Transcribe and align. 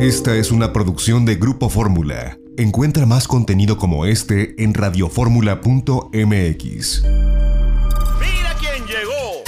Esta 0.00 0.36
es 0.36 0.52
una 0.52 0.72
producción 0.72 1.24
de 1.24 1.34
Grupo 1.34 1.68
Fórmula. 1.68 2.38
Encuentra 2.56 3.04
más 3.04 3.26
contenido 3.26 3.78
como 3.78 4.06
este 4.06 4.54
en 4.62 4.72
radioformula.mx. 4.72 7.02
Mira 7.02 8.54
quién 8.60 8.86
llegó. 8.86 9.42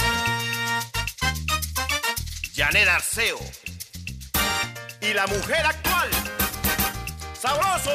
Janet 2.53 2.89
Arceo. 2.89 3.37
Y 5.01 5.13
la 5.13 5.25
mujer 5.27 5.65
actual. 5.65 6.09
Sabroso. 7.39 7.91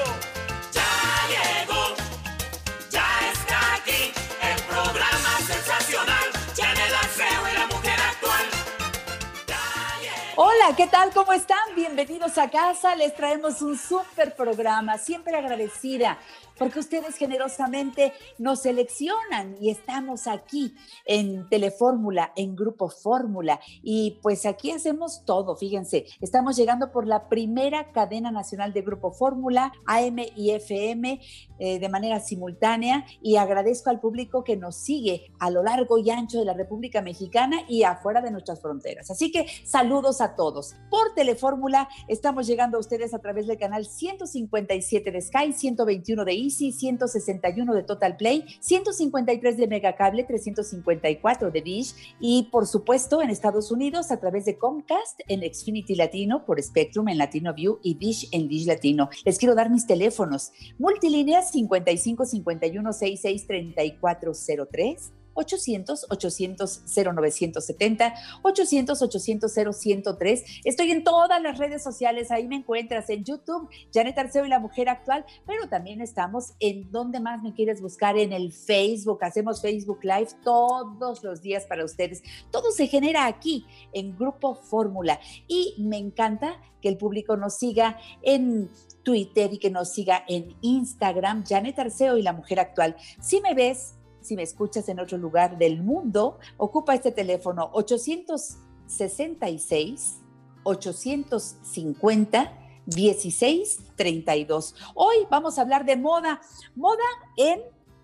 Hola, 10.38 10.76
¿qué 10.76 10.86
tal? 10.86 11.14
¿Cómo 11.14 11.32
están? 11.32 11.74
Bienvenidos 11.74 12.36
a 12.36 12.50
casa. 12.50 12.95
Les 12.95 13.14
traemos 13.14 13.62
un 13.62 13.78
súper 13.78 14.36
programa. 14.36 14.98
Siempre 14.98 15.34
agradecida 15.34 16.18
porque 16.59 16.79
ustedes 16.79 17.16
generosamente 17.16 18.12
nos 18.38 18.62
seleccionan 18.62 19.57
y 19.60 19.71
estamos 19.71 20.26
aquí 20.26 20.74
en 21.04 21.49
Telefórmula, 21.49 22.32
en 22.37 22.57
Grupo 22.57 22.88
Fórmula. 22.88 23.60
Y 23.82 24.18
pues 24.23 24.46
aquí 24.46 24.71
hacemos 24.71 25.24
todo, 25.24 25.57
fíjense. 25.57 26.07
Estamos 26.21 26.57
llegando 26.57 26.93
por 26.93 27.07
la 27.07 27.29
primera 27.29 27.93
cadena 27.93 28.30
nacional 28.30 28.73
de 28.73 28.82
Grupo 28.82 29.12
Fórmula, 29.12 29.73
AM 29.87 30.18
y 30.34 30.51
FM, 30.51 31.21
eh, 31.59 31.79
de 31.79 31.88
manera 31.88 32.21
simultánea. 32.21 33.04
Y 33.21 33.37
agradezco 33.37 33.90
al 33.90 34.01
público 34.01 34.45
que 34.45 34.57
nos 34.57 34.77
sigue 34.77 35.30
a 35.38 35.51
lo 35.51 35.62
largo 35.62 35.99
y 35.99 36.10
ancho 36.10 36.38
de 36.38 36.45
la 36.45 36.54
República 36.54 37.02
Mexicana 37.02 37.60
y 37.68 37.82
afuera 37.82 38.21
de 38.21 38.30
nuestras 38.30 38.60
fronteras. 38.60 39.10
Así 39.10 39.30
que 39.30 39.46
saludos 39.65 40.21
a 40.21 40.34
todos. 40.37 40.74
Por 40.90 41.15
Telefórmula 41.15 41.88
estamos 42.09 42.46
llegando 42.46 42.77
a 42.77 42.80
ustedes 42.80 43.15
a 43.15 43.18
través 43.18 43.46
del 43.46 43.59
canal 43.59 43.84
157 43.87 45.10
de 45.10 45.21
Sky, 45.21 45.52
121 45.52 46.24
de 46.24 46.46
Easy, 46.47 46.73
161 46.73 47.75
de 47.75 47.83
Total 47.83 48.16
Play, 48.16 48.45
153 48.61 49.57
de 49.57 49.66
Megacable, 49.66 50.25
354 50.25 51.51
de 51.51 51.61
Dish 51.61 51.95
y 52.21 52.49
por 52.51 52.66
supuesto 52.66 53.23
en 53.23 53.30
Estados 53.30 53.71
Unidos 53.71 54.11
a 54.11 54.19
través 54.19 54.45
de 54.45 54.59
Comcast 54.59 55.21
en 55.29 55.41
Xfinity 55.41 55.95
Latino, 55.95 56.45
por 56.45 56.63
Spectrum 56.63 57.09
en 57.09 57.19
Latino 57.19 57.55
View 57.55 57.79
y 57.83 57.95
Dish 57.95 58.29
en 58.33 58.49
Dish 58.49 58.67
Latino. 58.67 59.09
Les 59.24 59.39
quiero 59.39 59.55
dar 59.55 59.71
mis 59.71 59.87
teléfonos. 59.87 60.52
Multilíneas 60.79 61.51
55 61.51 62.24
51 62.24 62.93
66 62.93 63.47
3403 63.47 65.12
800-800-0970, 65.37 68.15
800-800-0103. 68.42 70.62
Estoy 70.65 70.91
en 70.91 71.04
todas 71.04 71.41
las 71.43 71.59
redes 71.59 71.82
sociales, 71.82 72.31
ahí 72.31 72.48
me 72.48 72.56
encuentras 72.56 73.10
en 73.10 73.25
YouTube, 73.25 73.69
Janet 73.93 74.19
Arceo 74.19 74.44
y 74.44 74.48
la 74.48 74.59
Mujer 74.59 74.88
Actual, 74.88 75.25
pero 75.47 75.69
también 75.69 76.00
estamos 76.00 76.54
en 76.60 76.91
donde 76.91 77.20
más 77.20 77.43
me 77.43 77.53
quieres 77.54 77.81
buscar, 77.81 78.16
en 78.16 78.32
el 78.32 78.53
Facebook. 78.53 79.22
Hacemos 79.22 79.61
Facebook 79.61 79.99
Live 80.03 80.28
todos 80.43 81.22
los 81.22 81.43
días 81.43 81.66
para 81.66 81.84
ustedes. 81.84 82.22
Todo 82.50 82.71
se 82.71 82.87
genera 82.87 83.27
aquí 83.27 83.66
en 83.93 84.16
Grupo 84.16 84.55
Fórmula 84.55 85.21
y 85.47 85.75
me 85.78 85.99
encanta 85.99 86.61
que 86.81 86.88
el 86.88 86.97
público 86.97 87.37
nos 87.37 87.56
siga 87.56 87.99
en 88.22 88.71
Twitter 89.03 89.53
y 89.53 89.59
que 89.59 89.71
nos 89.71 89.93
siga 89.93 90.25
en 90.28 90.56
Instagram, 90.61 91.44
Janet 91.47 91.78
Arceo 91.78 92.16
y 92.16 92.22
la 92.22 92.32
Mujer 92.32 92.61
Actual. 92.61 92.97
Si 93.21 93.41
me 93.41 93.55
ves, 93.55 93.94
si 94.26 94.37
me 94.37 94.42
escuchas 94.42 94.88
en 94.88 94.98
otro 94.98 95.19
lugar 95.19 95.56
del 95.56 95.81
mundo, 95.82 96.41
ocupa 96.56 96.94
este 96.94 97.12
teléfono 97.12 97.70
866 97.72 100.22
850 100.64 102.53
1632. 102.87 104.75
Hoy 104.94 105.16
vamos 105.31 105.59
a 105.59 105.62
hablar 105.62 105.84
de 105.84 105.97
moda, 105.97 106.41
moda 106.75 107.04
en 107.37 107.60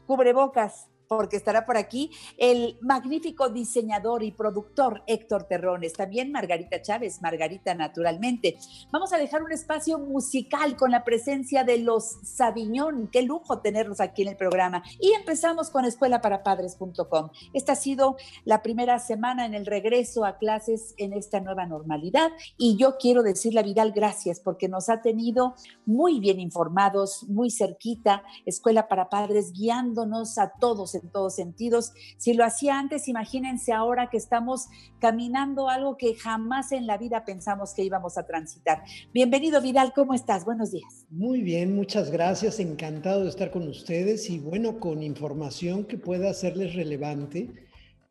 cubrebocas 0.07 0.89
porque 1.17 1.37
estará 1.37 1.67
por 1.67 1.77
aquí 1.77 2.11
el 2.39 2.79
magnífico 2.81 3.49
diseñador 3.49 4.23
y 4.23 4.33
productor 4.33 5.03
Héctor 5.07 5.45
Terrones, 5.45 5.93
también 5.93 6.33
Margarita 6.33 6.81
Chávez, 6.81 7.21
Margarita 7.23 7.75
naturalmente. 7.75 8.57
Vamos 8.91 9.13
a 9.13 9.19
dejar 9.19 9.43
un 9.43 9.53
espacio 9.53 9.99
musical 9.99 10.77
con 10.77 10.91
la 10.91 11.05
presencia 11.05 11.65
de 11.65 11.79
los 11.79 12.19
Sabiñón, 12.23 13.09
qué 13.13 13.23
lujo 13.23 13.61
tenerlos 13.61 14.01
aquí 14.01 14.23
en 14.23 14.29
el 14.29 14.37
programa. 14.37 14.83
Y 15.01 15.13
empezamos 15.13 15.71
con 15.71 15.85
escuelaparapadres.com. 15.85 17.31
Esta 17.53 17.73
ha 17.73 17.77
sido 17.77 18.17
la 18.45 18.63
primera 18.63 18.99
semana 18.99 19.47
en 19.47 19.55
el 19.55 19.67
regreso 19.67 20.25
a 20.25 20.39
clases 20.39 20.95
en 20.97 21.13
esta 21.13 21.41
nueva 21.41 21.67
normalidad 21.67 22.31
y 22.57 22.77
yo 22.77 22.97
quiero 22.99 23.23
decirle 23.23 23.61
a 23.61 23.63
Vidal 23.65 23.93
gracias 23.93 24.41
porque 24.41 24.69
nos 24.69 24.89
ha 24.89 25.03
tenido 25.03 25.55
muy 25.87 26.21
bien 26.21 26.41
informados, 26.41 27.25
muy 27.29 27.51
cerquita, 27.51 28.23
Escuela 28.47 28.89
para 28.89 29.09
Padres 29.09 29.53
guiándonos 29.53 30.39
a 30.39 30.53
todos 30.59 30.95
en 31.03 31.11
todos 31.11 31.35
sentidos. 31.35 31.93
Si 32.17 32.35
lo 32.35 32.45
hacía 32.45 32.79
antes, 32.79 33.09
imagínense 33.09 33.73
ahora 33.73 34.09
que 34.11 34.17
estamos 34.17 34.67
caminando 35.01 35.69
algo 35.69 35.97
que 35.97 36.15
jamás 36.15 36.73
en 36.73 36.87
la 36.87 36.99
vida 36.99 37.25
pensamos 37.25 37.75
que 37.75 37.85
íbamos 37.85 38.19
a 38.19 38.27
transitar. 38.27 38.83
Bienvenido, 39.13 39.61
Vidal, 39.61 39.93
¿cómo 39.95 40.15
estás? 40.15 40.45
Buenos 40.45 40.71
días. 40.71 41.07
Muy 41.11 41.43
bien, 41.43 41.75
muchas 41.75 42.11
gracias. 42.11 42.61
Encantado 42.61 43.25
de 43.25 43.29
estar 43.31 43.51
con 43.51 43.69
ustedes 43.69 44.31
y 44.31 44.39
bueno, 44.39 44.79
con 44.81 45.03
información 45.03 45.85
que 45.85 45.99
pueda 45.99 46.31
hacerles 46.31 46.75
relevante. 46.75 47.51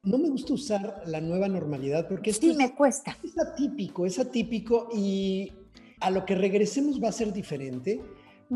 No 0.04 0.18
me 0.18 0.30
gusta 0.30 0.54
usar 0.54 1.04
la 1.06 1.22
nueva 1.22 1.48
normalidad 1.48 2.08
porque 2.08 2.32
esto 2.32 2.46
Sí, 2.48 2.52
es, 2.52 2.58
me 2.58 2.74
cuesta. 2.76 3.16
es 3.24 3.38
atípico, 3.40 4.06
es 4.06 4.18
atípico 4.20 4.90
y 4.96 5.52
a 6.00 6.10
lo 6.10 6.26
que 6.26 6.34
regresemos 6.34 7.02
va 7.02 7.10
a 7.10 7.12
ser 7.12 7.32
diferente 7.32 8.02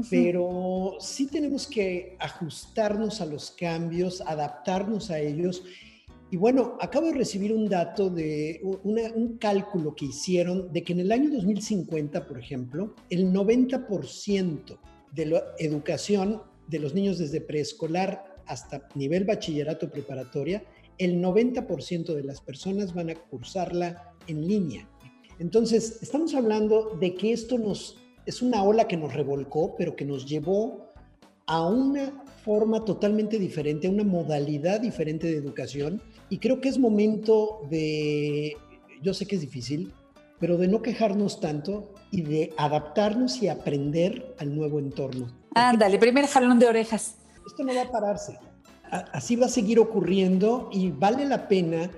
pero 0.09 0.97
sí 1.00 1.28
tenemos 1.28 1.67
que 1.67 2.17
ajustarnos 2.19 3.22
a 3.22 3.25
los 3.25 3.51
cambios, 3.51 4.22
adaptarnos 4.22 5.09
a 5.11 5.19
ellos. 5.19 5.63
Y 6.31 6.38
bueno, 6.38 6.78
acabo 6.81 7.07
de 7.07 7.13
recibir 7.13 7.53
un 7.53 7.69
dato 7.69 8.09
de 8.09 8.59
un 8.63 9.38
cálculo 9.38 9.95
que 9.95 10.05
hicieron 10.05 10.72
de 10.73 10.84
que 10.84 10.94
en 10.94 11.00
el 11.01 11.11
año 11.11 11.29
2050, 11.29 12.28
por 12.28 12.39
ejemplo, 12.39 12.95
el 13.09 13.31
90% 13.31 14.78
de 15.13 15.25
la 15.25 15.44
educación 15.59 16.41
de 16.67 16.79
los 16.79 16.94
niños 16.94 17.17
desde 17.19 17.41
preescolar 17.41 18.35
hasta 18.47 18.88
nivel 18.95 19.23
bachillerato 19.23 19.89
preparatoria, 19.89 20.63
el 20.97 21.22
90% 21.22 22.13
de 22.13 22.23
las 22.23 22.41
personas 22.41 22.94
van 22.94 23.09
a 23.09 23.16
cursarla 23.16 24.13
en 24.28 24.47
línea. 24.47 24.89
Entonces, 25.39 26.00
estamos 26.01 26.34
hablando 26.34 26.97
de 27.00 27.13
que 27.16 27.34
esto 27.34 27.57
nos 27.57 27.97
es 28.25 28.41
una 28.41 28.63
ola 28.63 28.88
que 28.88 28.97
nos 28.97 29.13
revolcó, 29.13 29.75
pero 29.75 29.96
que 29.96 30.06
nos 30.06 30.25
llevó 30.25 30.91
a 31.46 31.66
una 31.68 32.24
forma 32.44 32.84
totalmente 32.86 33.40
diferente, 33.40 33.88
a 33.88 33.91
una 33.91 34.03
modalidad 34.03 34.81
diferente 34.81 35.28
de 35.28 35.38
educación. 35.38 36.02
Y 36.30 36.40
creo 36.40 36.59
que 36.59 36.69
es 36.69 36.80
momento 36.80 37.62
de, 37.69 38.58
yo 39.02 39.14
sé 39.14 39.25
que 39.25 39.35
es 39.35 39.41
difícil, 39.41 39.94
pero 40.40 40.58
de 40.58 40.68
no 40.68 40.81
quejarnos 40.81 41.40
tanto 41.40 41.94
y 42.12 42.22
de 42.22 42.53
adaptarnos 42.58 43.41
y 43.41 43.47
aprender 43.47 44.35
al 44.40 44.55
nuevo 44.55 44.79
entorno. 44.79 45.28
Ándale, 45.53 45.97
primer 45.99 46.28
jalón 46.28 46.59
de 46.59 46.67
orejas. 46.67 47.16
Esto 47.46 47.64
no 47.64 47.76
va 47.76 47.84
a 47.84 47.91
pararse. 47.91 48.38
Así 48.90 49.35
va 49.35 49.47
a 49.47 49.49
seguir 49.49 49.79
ocurriendo 49.79 50.70
y 50.72 50.91
vale 50.91 51.26
la 51.26 51.47
pena 51.47 51.90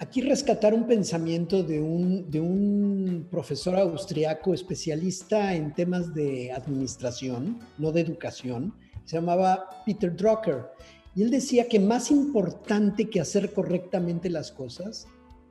aquí 0.00 0.22
rescatar 0.22 0.72
un 0.72 0.86
pensamiento 0.86 1.62
de 1.62 1.80
un, 1.80 2.30
de 2.30 2.40
un 2.40 3.28
profesor 3.30 3.76
austriaco 3.76 4.54
especialista 4.54 5.54
en 5.54 5.74
temas 5.74 6.14
de 6.14 6.50
administración, 6.52 7.60
no 7.76 7.92
de 7.92 8.00
educación, 8.00 8.74
se 9.04 9.16
llamaba 9.16 9.84
Peter 9.84 10.16
Drucker. 10.16 10.68
Y 11.14 11.22
él 11.22 11.30
decía 11.30 11.68
que 11.68 11.78
más 11.78 12.10
importante 12.10 13.10
que 13.10 13.20
hacer 13.20 13.52
correctamente 13.52 14.30
las 14.30 14.50
cosas 14.50 15.06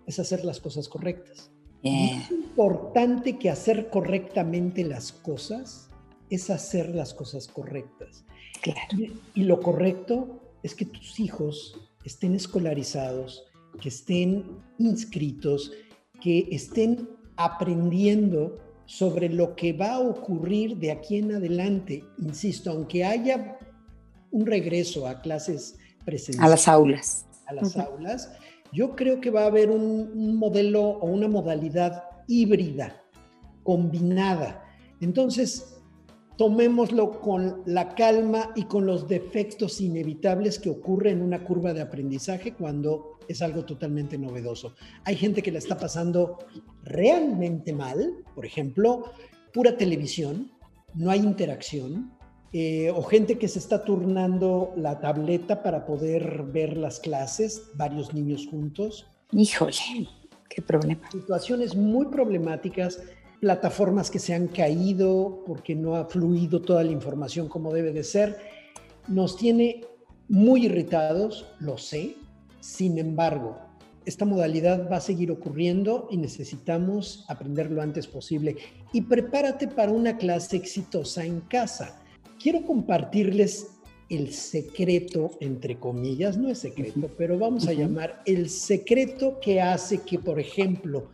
es 0.08 0.20
hacer 0.20 0.44
las 0.44 0.60
cosas 0.60 0.90
correctas. 0.90 1.52
Bien. 1.84 2.18
Más 2.18 2.32
importante 2.32 3.38
que 3.38 3.52
hacer 3.52 3.90
correctamente 3.90 4.84
las 4.84 5.12
cosas 5.12 5.90
es 6.32 6.50
hacer 6.50 6.96
las 6.96 7.14
cosas 7.14 7.48
correctas. 7.48 8.26
Claro. 8.62 8.80
Y, 8.98 9.14
y 9.36 9.44
lo 9.44 9.62
correcto 9.62 10.42
es 10.64 10.74
que 10.74 10.86
tus 10.86 11.20
hijos 11.20 11.80
estén 12.04 12.34
escolarizados, 12.34 13.49
que 13.82 13.90
estén 13.90 14.46
inscritos, 14.78 15.72
que 16.22 16.48
estén 16.52 17.10
aprendiendo 17.38 18.58
sobre 18.86 19.30
lo 19.30 19.56
que 19.56 19.74
va 19.74 19.94
a 19.94 20.00
ocurrir 20.00 20.78
de 20.78 20.92
aquí 20.92 21.18
en 21.18 21.36
adelante. 21.36 22.04
Insisto, 22.18 22.72
aunque 22.72 23.06
haya 23.06 23.58
un 24.32 24.46
regreso 24.46 25.08
a 25.08 25.22
clases 25.22 25.78
presenciales. 26.06 26.48
A 26.48 26.50
las 26.50 26.68
aulas. 26.68 27.26
A 27.46 27.54
las 27.54 27.78
aulas, 27.78 28.32
yo 28.74 28.96
creo 28.96 29.22
que 29.22 29.30
va 29.30 29.44
a 29.44 29.48
haber 29.48 29.70
un, 29.70 30.12
un 30.14 30.38
modelo 30.38 30.82
o 30.82 31.06
una 31.06 31.28
modalidad 31.28 32.04
híbrida, 32.28 33.02
combinada. 33.64 34.64
Entonces, 35.02 35.80
tomémoslo 36.38 37.20
con 37.20 37.62
la 37.66 37.94
calma 37.96 38.52
y 38.56 38.64
con 38.64 38.86
los 38.86 39.08
defectos 39.08 39.82
inevitables 39.82 40.58
que 40.58 40.70
ocurren 40.70 41.18
en 41.18 41.24
una 41.24 41.44
curva 41.44 41.74
de 41.74 41.82
aprendizaje 41.82 42.54
cuando 42.54 43.19
es 43.30 43.42
algo 43.42 43.64
totalmente 43.64 44.18
novedoso. 44.18 44.76
Hay 45.06 45.16
gente 45.16 45.42
que 45.42 45.52
la 45.52 45.60
está 45.60 45.78
pasando 45.78 46.40
realmente 46.84 47.72
mal, 47.72 48.26
por 48.36 48.46
ejemplo, 48.46 49.06
pura 49.54 49.78
televisión, 49.78 50.52
no 50.96 51.12
hay 51.12 51.20
interacción, 51.20 52.12
eh, 52.52 52.92
o 52.96 53.04
gente 53.04 53.38
que 53.38 53.48
se 53.48 53.60
está 53.60 53.86
turnando 53.86 54.74
la 54.76 55.00
tableta 55.00 55.62
para 55.62 55.86
poder 55.86 56.44
ver 56.52 56.76
las 56.76 57.00
clases, 57.00 57.62
varios 57.76 58.14
niños 58.14 58.48
juntos. 58.50 59.06
Híjole, 59.32 60.08
qué 60.50 60.62
problema. 60.64 61.08
Situaciones 61.12 61.76
muy 61.76 62.08
problemáticas 62.08 63.00
plataformas 63.40 64.10
que 64.10 64.20
se 64.20 64.34
han 64.34 64.48
caído 64.48 65.44
porque 65.46 65.76
no 65.76 65.96
ha 65.96 66.06
fluido 66.06 66.62
toda 66.62 66.84
la 66.84 66.92
información 66.92 67.48
como 67.48 67.72
debe 67.72 67.94
de 67.94 68.04
ser. 68.04 68.38
Nos 69.08 69.38
tiene 69.38 69.86
muy 70.28 70.66
irritados, 70.66 71.46
lo 71.60 71.78
sé. 71.78 72.16
Sin 72.60 72.98
embargo, 72.98 73.58
esta 74.06 74.26
modalidad 74.26 74.90
va 74.90 74.98
a 74.98 75.02
seguir 75.02 75.32
ocurriendo 75.32 76.08
y 76.10 76.18
necesitamos 76.18 77.26
aprender 77.28 77.70
lo 77.70 77.82
antes 77.82 78.08
posible. 78.08 78.56
Y 78.92 79.02
prepárate 79.02 79.68
para 79.68 79.92
una 79.92 80.18
clase 80.18 80.58
exitosa 80.58 81.26
en 81.26 81.42
casa. 81.42 82.02
Quiero 82.42 82.66
compartirles 82.66 83.68
el 84.10 84.34
secreto, 84.34 85.32
entre 85.40 85.78
comillas, 85.78 86.38
no 86.38 86.50
es 86.50 86.60
secreto, 86.60 87.12
pero 87.18 87.38
vamos 87.38 87.68
a 87.68 87.74
llamar 87.74 88.24
el 88.26 88.50
secreto 88.50 89.40
que 89.40 89.62
hace 89.62 90.00
que, 90.00 90.18
por 90.18 90.40
ejemplo, 90.40 91.10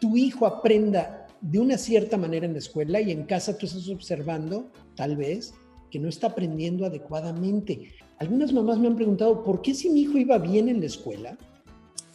tu 0.00 0.16
hijo 0.16 0.46
aprenda 0.46 1.28
de 1.40 1.58
una 1.58 1.78
cierta 1.78 2.16
manera 2.16 2.46
en 2.46 2.52
la 2.52 2.58
escuela 2.58 3.00
y 3.00 3.12
en 3.12 3.24
casa 3.24 3.56
tú 3.56 3.66
estás 3.66 3.88
observando, 3.88 4.70
tal 4.96 5.16
vez, 5.16 5.54
que 5.90 5.98
no 5.98 6.08
está 6.08 6.28
aprendiendo 6.28 6.86
adecuadamente. 6.86 7.92
Algunas 8.18 8.52
mamás 8.52 8.78
me 8.78 8.88
han 8.88 8.96
preguntado, 8.96 9.42
¿por 9.42 9.62
qué 9.62 9.74
si 9.74 9.90
mi 9.90 10.02
hijo 10.02 10.18
iba 10.18 10.38
bien 10.38 10.68
en 10.68 10.80
la 10.80 10.86
escuela, 10.86 11.38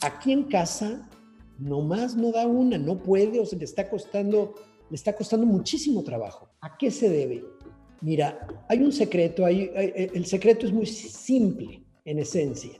aquí 0.02 0.32
en 0.32 0.44
casa 0.44 1.10
nomás 1.58 2.16
no 2.16 2.32
da 2.32 2.48
una, 2.48 2.78
no 2.78 3.02
puede 3.02 3.40
o 3.40 3.46
se 3.46 3.58
le 3.58 3.66
está 3.66 3.90
costando, 3.90 4.56
le 4.90 4.96
está 4.96 5.16
costando 5.16 5.46
muchísimo 5.46 6.04
trabajo? 6.04 6.50
¿A 6.62 6.78
qué 6.78 6.92
se 6.92 7.10
debe? 7.10 7.44
Mira, 8.02 8.48
hay 8.70 8.80
un 8.80 8.92
secreto, 8.92 9.46
hay, 9.46 9.72
el 9.74 10.26
secreto 10.26 10.66
es 10.66 10.74
muy 10.74 10.86
simple 10.86 11.84
en 12.04 12.20
esencia. 12.20 12.74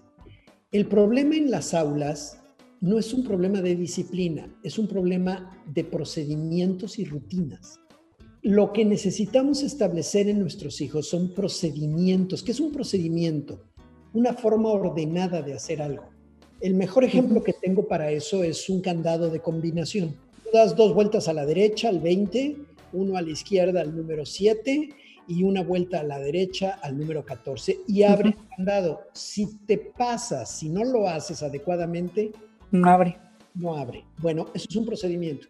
El 0.72 0.88
problema 0.88 1.36
en 1.36 1.50
las 1.50 1.74
aulas 1.74 2.42
no 2.82 3.00
es 3.00 3.14
un 3.14 3.24
problema 3.24 3.62
de 3.62 3.76
disciplina, 3.76 4.54
es 4.62 4.78
un 4.78 4.88
problema 4.88 5.58
de 5.74 5.84
procedimientos 5.84 7.00
y 7.00 7.06
rutinas. 7.06 7.80
Lo 8.46 8.74
que 8.74 8.86
necesitamos 8.86 9.64
establecer 9.64 10.30
en 10.30 10.38
nuestros 10.38 10.80
hijos 10.80 11.10
son 11.10 11.34
procedimientos. 11.34 12.44
¿Qué 12.44 12.52
es 12.52 12.60
un 12.60 12.72
procedimiento? 12.72 13.60
Una 14.14 14.34
forma 14.34 14.70
ordenada 14.70 15.42
de 15.42 15.56
hacer 15.56 15.82
algo. 15.82 16.04
El 16.62 16.76
mejor 16.76 17.04
ejemplo 17.04 17.44
que 17.44 17.54
tengo 17.54 17.88
para 17.88 18.12
eso 18.12 18.44
es 18.44 18.70
un 18.70 18.82
candado 18.82 19.32
de 19.32 19.40
combinación. 19.40 20.16
Tú 20.44 20.50
das 20.54 20.76
dos 20.76 20.94
vueltas 20.94 21.28
a 21.28 21.34
la 21.34 21.44
derecha 21.44 21.90
al 21.90 22.00
20, 22.02 22.56
uno 22.94 23.18
a 23.18 23.24
la 23.24 23.32
izquierda 23.32 23.82
al 23.82 23.98
número 23.98 24.28
7 24.28 24.90
y 25.28 25.42
una 25.42 25.64
vuelta 25.64 26.02
a 26.02 26.04
la 26.04 26.20
derecha 26.20 26.78
al 26.84 27.00
número 27.00 27.26
14 27.26 27.80
y 27.88 28.04
abre 28.04 28.30
el 28.30 28.36
candado. 28.56 29.02
Si 29.14 29.58
te 29.66 29.80
pasas, 29.80 30.56
si 30.56 30.70
no 30.70 30.84
lo 30.84 31.10
haces 31.10 31.42
adecuadamente, 31.42 32.32
no 32.70 32.92
abre. 32.92 33.18
No 33.56 33.76
abre. 33.76 34.06
Bueno, 34.20 34.52
eso 34.54 34.68
es 34.70 34.76
un 34.76 34.86
procedimiento. 34.86 35.48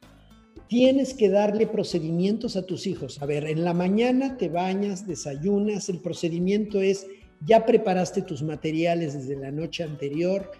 Tienes 0.67 1.13
que 1.13 1.29
darle 1.29 1.67
procedimientos 1.67 2.55
a 2.55 2.65
tus 2.65 2.87
hijos. 2.87 3.21
A 3.21 3.25
ver, 3.25 3.45
en 3.45 3.63
la 3.63 3.73
mañana 3.73 4.37
te 4.37 4.49
bañas, 4.49 5.07
desayunas, 5.07 5.89
el 5.89 5.99
procedimiento 5.99 6.81
es, 6.81 7.07
ya 7.45 7.65
preparaste 7.65 8.21
tus 8.21 8.41
materiales 8.41 9.13
desde 9.13 9.35
la 9.35 9.51
noche 9.51 9.83
anterior, 9.83 10.51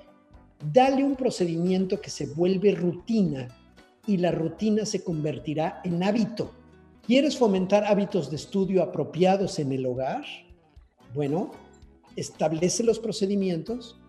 dale 0.72 1.04
un 1.04 1.16
procedimiento 1.16 2.00
que 2.02 2.10
se 2.10 2.28
vuelve 2.28 2.72
rutina 2.72 3.48
y 4.06 4.18
la 4.18 4.32
rutina 4.32 4.86
se 4.86 5.04
convertirá 5.04 5.82
en 5.84 6.04
hábito. 6.04 6.52
¿Quieres 7.06 7.38
fomentar 7.38 7.86
hábitos 7.86 8.30
de 8.30 8.36
estudio 8.36 8.84
apropiados 8.84 9.58
en 9.60 9.72
el 9.72 9.86
hogar? 9.86 10.24
Bueno, 11.14 11.52
establece 12.16 12.84
los 12.84 13.00
procedimientos, 13.00 14.00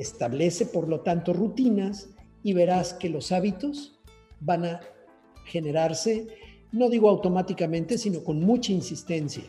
Establece, 0.00 0.64
por 0.64 0.88
lo 0.88 1.00
tanto, 1.00 1.34
rutinas 1.34 2.08
y 2.42 2.54
verás 2.54 2.94
que 2.94 3.10
los 3.10 3.32
hábitos 3.32 4.00
van 4.40 4.64
a 4.64 4.80
generarse, 5.50 6.26
no 6.72 6.88
digo 6.88 7.08
automáticamente, 7.08 7.98
sino 7.98 8.22
con 8.22 8.40
mucha 8.40 8.72
insistencia. 8.72 9.44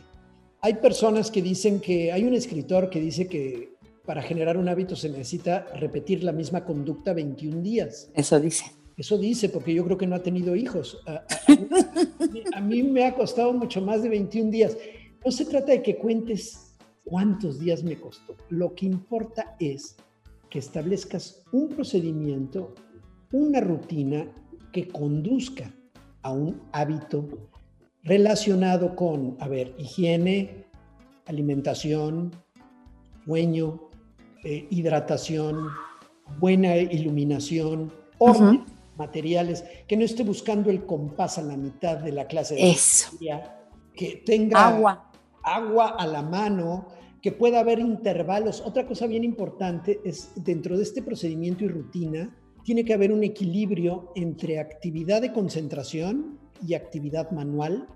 Hay 0.60 0.74
personas 0.74 1.30
que 1.30 1.42
dicen 1.42 1.80
que, 1.80 2.12
hay 2.12 2.24
un 2.24 2.34
escritor 2.34 2.90
que 2.90 3.00
dice 3.00 3.26
que 3.26 3.72
para 4.04 4.22
generar 4.22 4.56
un 4.56 4.68
hábito 4.68 4.96
se 4.96 5.08
necesita 5.08 5.66
repetir 5.76 6.24
la 6.24 6.32
misma 6.32 6.64
conducta 6.64 7.12
21 7.12 7.62
días. 7.62 8.10
Eso 8.14 8.38
dice. 8.40 8.64
Eso 8.96 9.16
dice, 9.16 9.48
porque 9.48 9.72
yo 9.72 9.84
creo 9.84 9.96
que 9.96 10.06
no 10.06 10.16
ha 10.16 10.22
tenido 10.22 10.54
hijos. 10.54 11.00
A, 11.06 11.24
a, 12.54 12.60
mí 12.60 12.82
me 12.82 13.06
ha 13.06 13.14
costado 13.14 13.52
mucho 13.52 13.80
más 13.80 14.02
de 14.02 14.08
21 14.08 14.50
días. 14.50 14.76
No 15.24 15.30
se 15.30 15.44
trata 15.44 15.72
de 15.72 15.82
que 15.82 15.96
cuentes 15.96 16.74
cuántos 17.04 17.58
días 17.58 17.82
me 17.82 17.96
costó. 17.96 18.36
Lo 18.48 18.74
que 18.74 18.86
importa 18.86 19.56
es 19.58 19.96
que 20.50 20.58
establezcas 20.58 21.42
un 21.52 21.68
procedimiento, 21.68 22.74
una 23.32 23.60
rutina 23.60 24.26
que 24.72 24.88
conduzca 24.88 25.72
a 26.22 26.30
un 26.30 26.62
hábito 26.72 27.28
relacionado 28.02 28.96
con, 28.96 29.36
a 29.40 29.48
ver, 29.48 29.74
higiene, 29.78 30.66
alimentación, 31.26 32.32
sueño, 33.24 33.88
eh, 34.44 34.66
hidratación, 34.70 35.68
buena 36.38 36.76
iluminación, 36.76 37.92
orden, 38.18 38.64
materiales, 38.96 39.64
que 39.86 39.96
no 39.96 40.04
esté 40.04 40.22
buscando 40.24 40.70
el 40.70 40.84
compás 40.84 41.38
a 41.38 41.42
la 41.42 41.56
mitad 41.56 41.98
de 41.98 42.12
la 42.12 42.26
clase 42.26 42.54
de 42.54 42.70
Eso. 42.70 43.10
que 43.94 44.22
tenga 44.24 44.68
agua. 44.68 45.10
agua 45.42 45.96
a 45.98 46.06
la 46.06 46.22
mano, 46.22 46.88
que 47.20 47.32
pueda 47.32 47.60
haber 47.60 47.78
intervalos. 47.78 48.62
Otra 48.64 48.86
cosa 48.86 49.06
bien 49.06 49.22
importante 49.24 50.00
es 50.04 50.32
dentro 50.34 50.76
de 50.76 50.82
este 50.82 51.02
procedimiento 51.02 51.64
y 51.64 51.68
rutina, 51.68 52.36
tiene 52.64 52.84
que 52.84 52.94
haber 52.94 53.12
un 53.12 53.24
equilibrio 53.24 54.12
entre 54.14 54.58
actividad 54.58 55.22
de 55.22 55.32
concentración 55.32 56.38
y 56.66 56.74
actividad 56.74 57.30
manual 57.30 57.88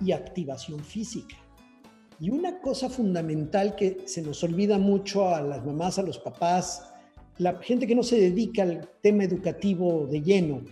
y 0.00 0.12
activación 0.12 0.80
física. 0.80 1.36
Y 2.20 2.30
una 2.30 2.60
cosa 2.60 2.88
fundamental 2.88 3.74
que 3.74 3.98
se 4.06 4.22
nos 4.22 4.42
olvida 4.42 4.78
mucho 4.78 5.28
a 5.28 5.42
las 5.42 5.64
mamás, 5.64 5.98
a 5.98 6.02
los 6.02 6.18
papás, 6.18 6.92
la 7.38 7.56
gente 7.56 7.86
que 7.86 7.94
no 7.94 8.02
se 8.02 8.18
dedica 8.18 8.62
al 8.62 8.88
tema 9.02 9.24
educativo 9.24 10.06
de 10.06 10.22
lleno, 10.22 10.62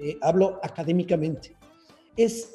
eh, 0.00 0.16
hablo 0.22 0.58
académicamente, 0.62 1.56
es 2.16 2.54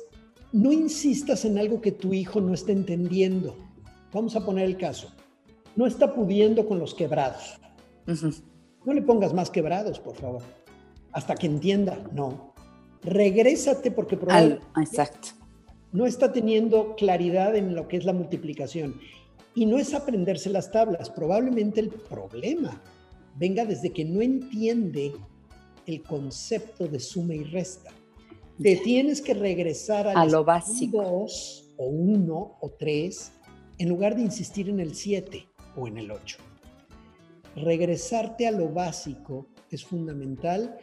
no 0.51 0.71
insistas 0.71 1.45
en 1.45 1.57
algo 1.57 1.81
que 1.81 1.91
tu 1.91 2.13
hijo 2.13 2.41
no 2.41 2.53
está 2.53 2.71
entendiendo. 2.71 3.57
Vamos 4.11 4.35
a 4.35 4.45
poner 4.45 4.65
el 4.65 4.77
caso. 4.77 5.11
No 5.75 5.87
está 5.87 6.13
pudiendo 6.13 6.67
con 6.67 6.77
los 6.79 6.93
quebrados. 6.93 7.59
No 8.85 8.93
le 8.93 9.01
pongas 9.01 9.33
más 9.33 9.49
quebrados, 9.49 9.99
por 9.99 10.15
favor. 10.15 10.41
Hasta 11.11 11.35
que 11.35 11.47
entienda. 11.47 12.03
No. 12.11 12.53
Regrésate 13.03 13.91
porque 13.91 14.17
probablemente 14.17 14.65
exacto. 14.77 15.29
no 15.91 16.05
está 16.05 16.31
teniendo 16.31 16.95
claridad 16.95 17.55
en 17.55 17.75
lo 17.75 17.87
que 17.87 17.97
es 17.97 18.05
la 18.05 18.13
multiplicación. 18.13 18.99
Y 19.55 19.65
no 19.65 19.77
es 19.77 19.93
aprenderse 19.93 20.49
las 20.49 20.71
tablas. 20.71 21.09
Probablemente 21.09 21.79
el 21.79 21.89
problema 21.89 22.81
venga 23.35 23.65
desde 23.65 23.91
que 23.91 24.05
no 24.05 24.21
entiende 24.21 25.13
el 25.85 26.01
concepto 26.01 26.87
de 26.87 26.99
suma 26.99 27.35
y 27.35 27.43
resta. 27.43 27.91
Te 28.61 28.77
tienes 28.77 29.21
que 29.21 29.33
regresar 29.33 30.07
a 30.07 30.25
lo 30.25 30.43
básico. 30.43 31.01
Dos 31.01 31.73
o 31.77 31.87
uno 31.87 32.57
o 32.61 32.69
tres 32.69 33.31
en 33.77 33.89
lugar 33.89 34.15
de 34.15 34.21
insistir 34.21 34.69
en 34.69 34.79
el 34.79 34.95
7 34.95 35.47
o 35.75 35.87
en 35.87 35.97
el 35.97 36.11
8. 36.11 36.37
Regresarte 37.55 38.47
a 38.47 38.51
lo 38.51 38.69
básico 38.69 39.47
es 39.69 39.83
fundamental 39.85 40.77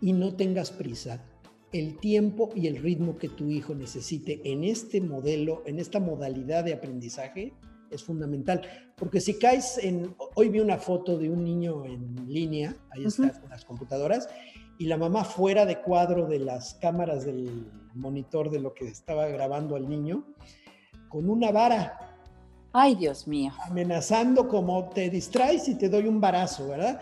y 0.00 0.12
no 0.12 0.34
tengas 0.34 0.70
prisa. 0.70 1.24
El 1.72 1.98
tiempo 1.98 2.50
y 2.54 2.66
el 2.66 2.76
ritmo 2.76 3.16
que 3.16 3.28
tu 3.28 3.48
hijo 3.50 3.74
necesite 3.74 4.40
en 4.44 4.62
este 4.62 5.00
modelo, 5.00 5.62
en 5.66 5.78
esta 5.78 6.00
modalidad 6.00 6.64
de 6.64 6.74
aprendizaje, 6.74 7.54
es 7.90 8.04
fundamental. 8.04 8.62
Porque 8.96 9.20
si 9.20 9.38
caes 9.38 9.78
en... 9.78 10.14
Hoy 10.34 10.48
vi 10.48 10.60
una 10.60 10.78
foto 10.78 11.18
de 11.18 11.30
un 11.30 11.44
niño 11.44 11.84
en 11.84 12.14
línea, 12.28 12.76
ahí 12.90 13.04
está, 13.04 13.32
con 13.40 13.50
las 13.50 13.64
computadoras, 13.64 14.28
y 14.78 14.86
la 14.86 14.96
mamá 14.96 15.24
fuera 15.24 15.66
de 15.66 15.80
cuadro 15.80 16.26
de 16.26 16.38
las 16.38 16.74
cámaras 16.74 17.24
del 17.24 17.70
monitor 17.94 18.50
de 18.50 18.60
lo 18.60 18.74
que 18.74 18.86
estaba 18.86 19.26
grabando 19.28 19.76
al 19.76 19.88
niño, 19.88 20.24
con 21.08 21.28
una 21.28 21.50
vara 21.50 22.11
Ay, 22.72 22.94
Dios 22.94 23.28
mío. 23.28 23.52
amenazando 23.68 24.48
como 24.48 24.88
te 24.88 25.10
distraes 25.10 25.68
y 25.68 25.74
te 25.76 25.88
doy 25.88 26.06
un 26.06 26.20
barazo, 26.20 26.68
¿verdad? 26.68 27.00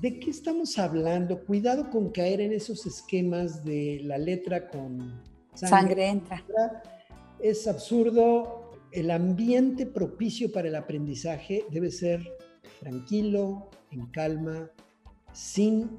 ¿De 0.00 0.18
qué 0.18 0.30
estamos 0.30 0.78
hablando? 0.78 1.44
Cuidado 1.44 1.90
con 1.90 2.10
caer 2.10 2.40
en 2.40 2.52
esos 2.52 2.86
esquemas 2.86 3.64
de 3.64 4.00
la 4.04 4.18
letra 4.18 4.68
con 4.68 5.20
Sangre 5.54 6.08
entra. 6.08 6.42
Es 7.40 7.66
absurdo. 7.66 8.70
El 8.92 9.10
ambiente 9.10 9.86
propicio 9.86 10.50
para 10.50 10.68
el 10.68 10.74
aprendizaje 10.74 11.64
debe 11.70 11.90
ser 11.90 12.20
tranquilo, 12.80 13.68
en 13.90 14.06
calma, 14.06 14.70
sin 15.32 15.98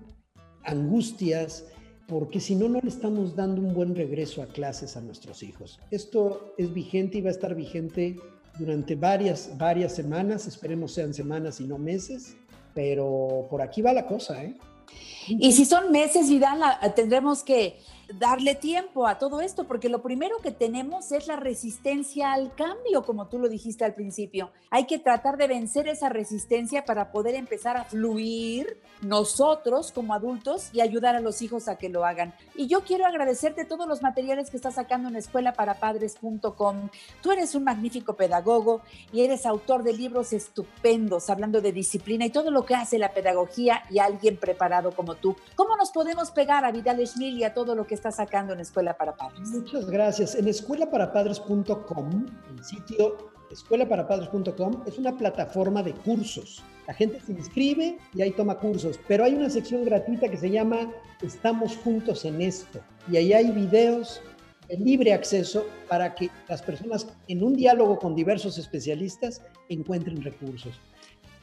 angustias, 0.63 1.65
porque 2.07 2.39
si 2.39 2.55
no, 2.55 2.67
no 2.67 2.79
le 2.81 2.89
estamos 2.89 3.35
dando 3.35 3.61
un 3.61 3.73
buen 3.73 3.95
regreso 3.95 4.41
a 4.41 4.47
clases 4.47 4.97
a 4.97 5.01
nuestros 5.01 5.43
hijos. 5.43 5.79
Esto 5.89 6.53
es 6.57 6.73
vigente 6.73 7.19
y 7.19 7.21
va 7.21 7.29
a 7.29 7.31
estar 7.31 7.55
vigente 7.55 8.17
durante 8.57 8.95
varias, 8.95 9.57
varias 9.57 9.95
semanas, 9.95 10.47
esperemos 10.47 10.93
sean 10.93 11.13
semanas 11.13 11.59
y 11.59 11.67
no 11.67 11.77
meses, 11.77 12.35
pero 12.73 13.47
por 13.49 13.61
aquí 13.61 13.81
va 13.81 13.93
la 13.93 14.05
cosa, 14.05 14.43
¿eh? 14.43 14.57
Y 15.27 15.51
si 15.51 15.65
son 15.65 15.91
meses, 15.91 16.29
Vidal, 16.29 16.59
tendremos 16.95 17.43
que 17.43 17.79
darle 18.17 18.55
tiempo 18.55 19.07
a 19.07 19.17
todo 19.17 19.41
esto, 19.41 19.65
porque 19.65 19.89
lo 19.89 20.01
primero 20.01 20.37
que 20.39 20.51
tenemos 20.51 21.11
es 21.11 21.27
la 21.27 21.35
resistencia 21.35 22.33
al 22.33 22.53
cambio, 22.55 23.03
como 23.03 23.27
tú 23.27 23.39
lo 23.39 23.49
dijiste 23.49 23.85
al 23.85 23.93
principio. 23.93 24.51
Hay 24.69 24.85
que 24.85 24.99
tratar 24.99 25.37
de 25.37 25.47
vencer 25.47 25.87
esa 25.87 26.09
resistencia 26.09 26.85
para 26.85 27.11
poder 27.11 27.35
empezar 27.35 27.77
a 27.77 27.85
fluir 27.85 28.79
nosotros 29.01 29.91
como 29.91 30.13
adultos 30.13 30.69
y 30.73 30.81
ayudar 30.81 31.15
a 31.15 31.19
los 31.19 31.41
hijos 31.41 31.67
a 31.67 31.77
que 31.77 31.89
lo 31.89 32.05
hagan. 32.05 32.33
Y 32.55 32.67
yo 32.67 32.81
quiero 32.81 33.05
agradecerte 33.05 33.65
todos 33.65 33.87
los 33.87 34.01
materiales 34.01 34.49
que 34.49 34.57
estás 34.57 34.75
sacando 34.75 35.09
en 35.09 35.15
escuelaparapadres.com. 35.15 36.89
Tú 37.21 37.31
eres 37.31 37.55
un 37.55 37.63
magnífico 37.63 38.13
pedagogo 38.13 38.81
y 39.11 39.21
eres 39.21 39.45
autor 39.45 39.83
de 39.83 39.93
libros 39.93 40.33
estupendos 40.33 41.29
hablando 41.29 41.61
de 41.61 41.71
disciplina 41.71 42.25
y 42.25 42.29
todo 42.29 42.51
lo 42.51 42.65
que 42.65 42.75
hace 42.75 42.97
la 42.97 43.13
pedagogía 43.13 43.83
y 43.89 43.99
alguien 43.99 44.37
preparado 44.37 44.91
como 44.91 45.15
tú. 45.15 45.35
¿Cómo 45.55 45.75
nos 45.75 45.91
podemos 45.91 46.31
pegar 46.31 46.65
a 46.65 46.71
Vidal 46.71 47.05
Schmil 47.05 47.37
y 47.37 47.43
a 47.43 47.53
todo 47.53 47.75
lo 47.75 47.87
que 47.87 47.95
está 48.01 48.11
sacando 48.11 48.53
en 48.53 48.59
Escuela 48.59 48.97
para 48.97 49.15
Padres? 49.15 49.47
Muchas 49.49 49.85
gracias. 49.87 50.33
En 50.33 50.47
escuelaparapadres.com, 50.47 52.25
el 52.49 52.63
sitio 52.63 53.31
escuelaparapadres.com 53.51 54.83
es 54.87 54.97
una 54.97 55.15
plataforma 55.15 55.83
de 55.83 55.93
cursos. 55.93 56.63
La 56.87 56.95
gente 56.95 57.19
se 57.19 57.33
inscribe 57.33 57.99
y 58.15 58.23
ahí 58.23 58.31
toma 58.31 58.57
cursos, 58.57 58.99
pero 59.07 59.23
hay 59.23 59.35
una 59.35 59.51
sección 59.51 59.85
gratuita 59.85 60.29
que 60.29 60.37
se 60.37 60.49
llama 60.49 60.91
Estamos 61.21 61.77
juntos 61.77 62.25
en 62.25 62.41
esto. 62.41 62.79
Y 63.07 63.17
ahí 63.17 63.33
hay 63.33 63.51
videos 63.51 64.19
de 64.67 64.77
libre 64.77 65.13
acceso 65.13 65.67
para 65.87 66.15
que 66.15 66.31
las 66.49 66.63
personas 66.63 67.07
en 67.27 67.43
un 67.43 67.53
diálogo 67.53 67.99
con 67.99 68.15
diversos 68.15 68.57
especialistas 68.57 69.43
encuentren 69.69 70.23
recursos. 70.23 70.79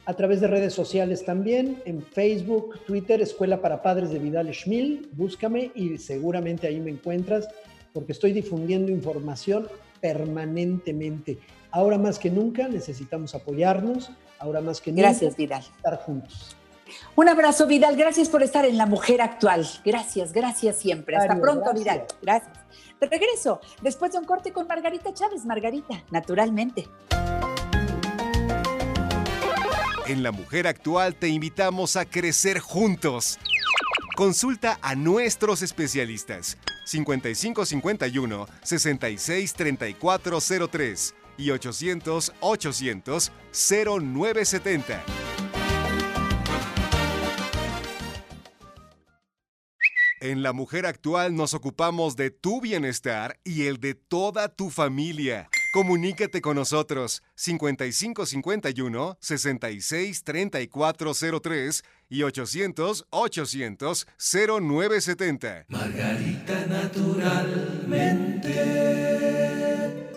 A 0.05 0.13
través 0.13 0.41
de 0.41 0.47
redes 0.47 0.73
sociales 0.73 1.23
también, 1.23 1.81
en 1.85 2.01
Facebook, 2.01 2.79
Twitter, 2.85 3.21
Escuela 3.21 3.61
para 3.61 3.81
Padres 3.83 4.09
de 4.09 4.19
Vidal 4.19 4.51
Schmil, 4.53 5.09
búscame 5.13 5.71
y 5.75 5.97
seguramente 5.97 6.67
ahí 6.67 6.79
me 6.79 6.89
encuentras 6.89 7.47
porque 7.93 8.13
estoy 8.13 8.33
difundiendo 8.33 8.91
información 8.91 9.67
permanentemente. 10.01 11.39
Ahora 11.71 11.97
más 11.97 12.17
que 12.17 12.31
nunca 12.31 12.67
necesitamos 12.67 13.35
apoyarnos, 13.35 14.11
ahora 14.39 14.61
más 14.61 14.81
que 14.81 14.91
Gracias, 14.91 15.31
nunca 15.31 15.37
Vidal. 15.37 15.63
estar 15.77 15.97
juntos. 15.99 16.55
Un 17.15 17.29
abrazo, 17.29 17.67
Vidal. 17.67 17.95
Gracias 17.95 18.29
por 18.29 18.41
estar 18.41 18.65
en 18.65 18.77
La 18.77 18.87
Mujer 18.87 19.21
Actual. 19.21 19.67
Gracias, 19.85 20.33
gracias 20.33 20.77
siempre. 20.77 21.15
Hasta 21.15 21.35
Mario, 21.35 21.43
pronto, 21.43 21.65
gracias. 21.65 21.83
Vidal. 21.83 22.07
Gracias. 22.21 22.65
De 22.99 23.07
regreso, 23.07 23.61
después 23.81 24.11
de 24.11 24.17
un 24.17 24.25
corte 24.25 24.51
con 24.51 24.67
Margarita 24.67 25.13
Chávez. 25.13 25.45
Margarita, 25.45 26.03
naturalmente. 26.09 26.85
En 30.09 30.23
La 30.23 30.31
Mujer 30.31 30.65
Actual 30.65 31.13
te 31.13 31.27
invitamos 31.27 31.95
a 31.95 32.03
crecer 32.03 32.57
juntos. 32.57 33.37
Consulta 34.15 34.79
a 34.81 34.95
nuestros 34.95 35.61
especialistas 35.61 36.57
5551 36.85 38.47
663403 38.63 41.13
y 41.37 41.51
800 41.51 42.33
800 42.39 43.31
0970. 43.51 45.03
En 50.21 50.41
La 50.41 50.53
Mujer 50.53 50.87
Actual 50.87 51.35
nos 51.35 51.53
ocupamos 51.53 52.15
de 52.15 52.31
tu 52.31 52.61
bienestar 52.61 53.39
y 53.43 53.67
el 53.67 53.79
de 53.79 53.93
toda 53.93 54.49
tu 54.49 54.71
familia. 54.71 55.51
Comunícate 55.71 56.41
con 56.41 56.55
nosotros 56.55 57.21
5551 57.35 59.17
663403 59.19 61.83
y 62.09 62.23
800 62.23 63.05
800 63.11 64.07
0970. 64.17 65.67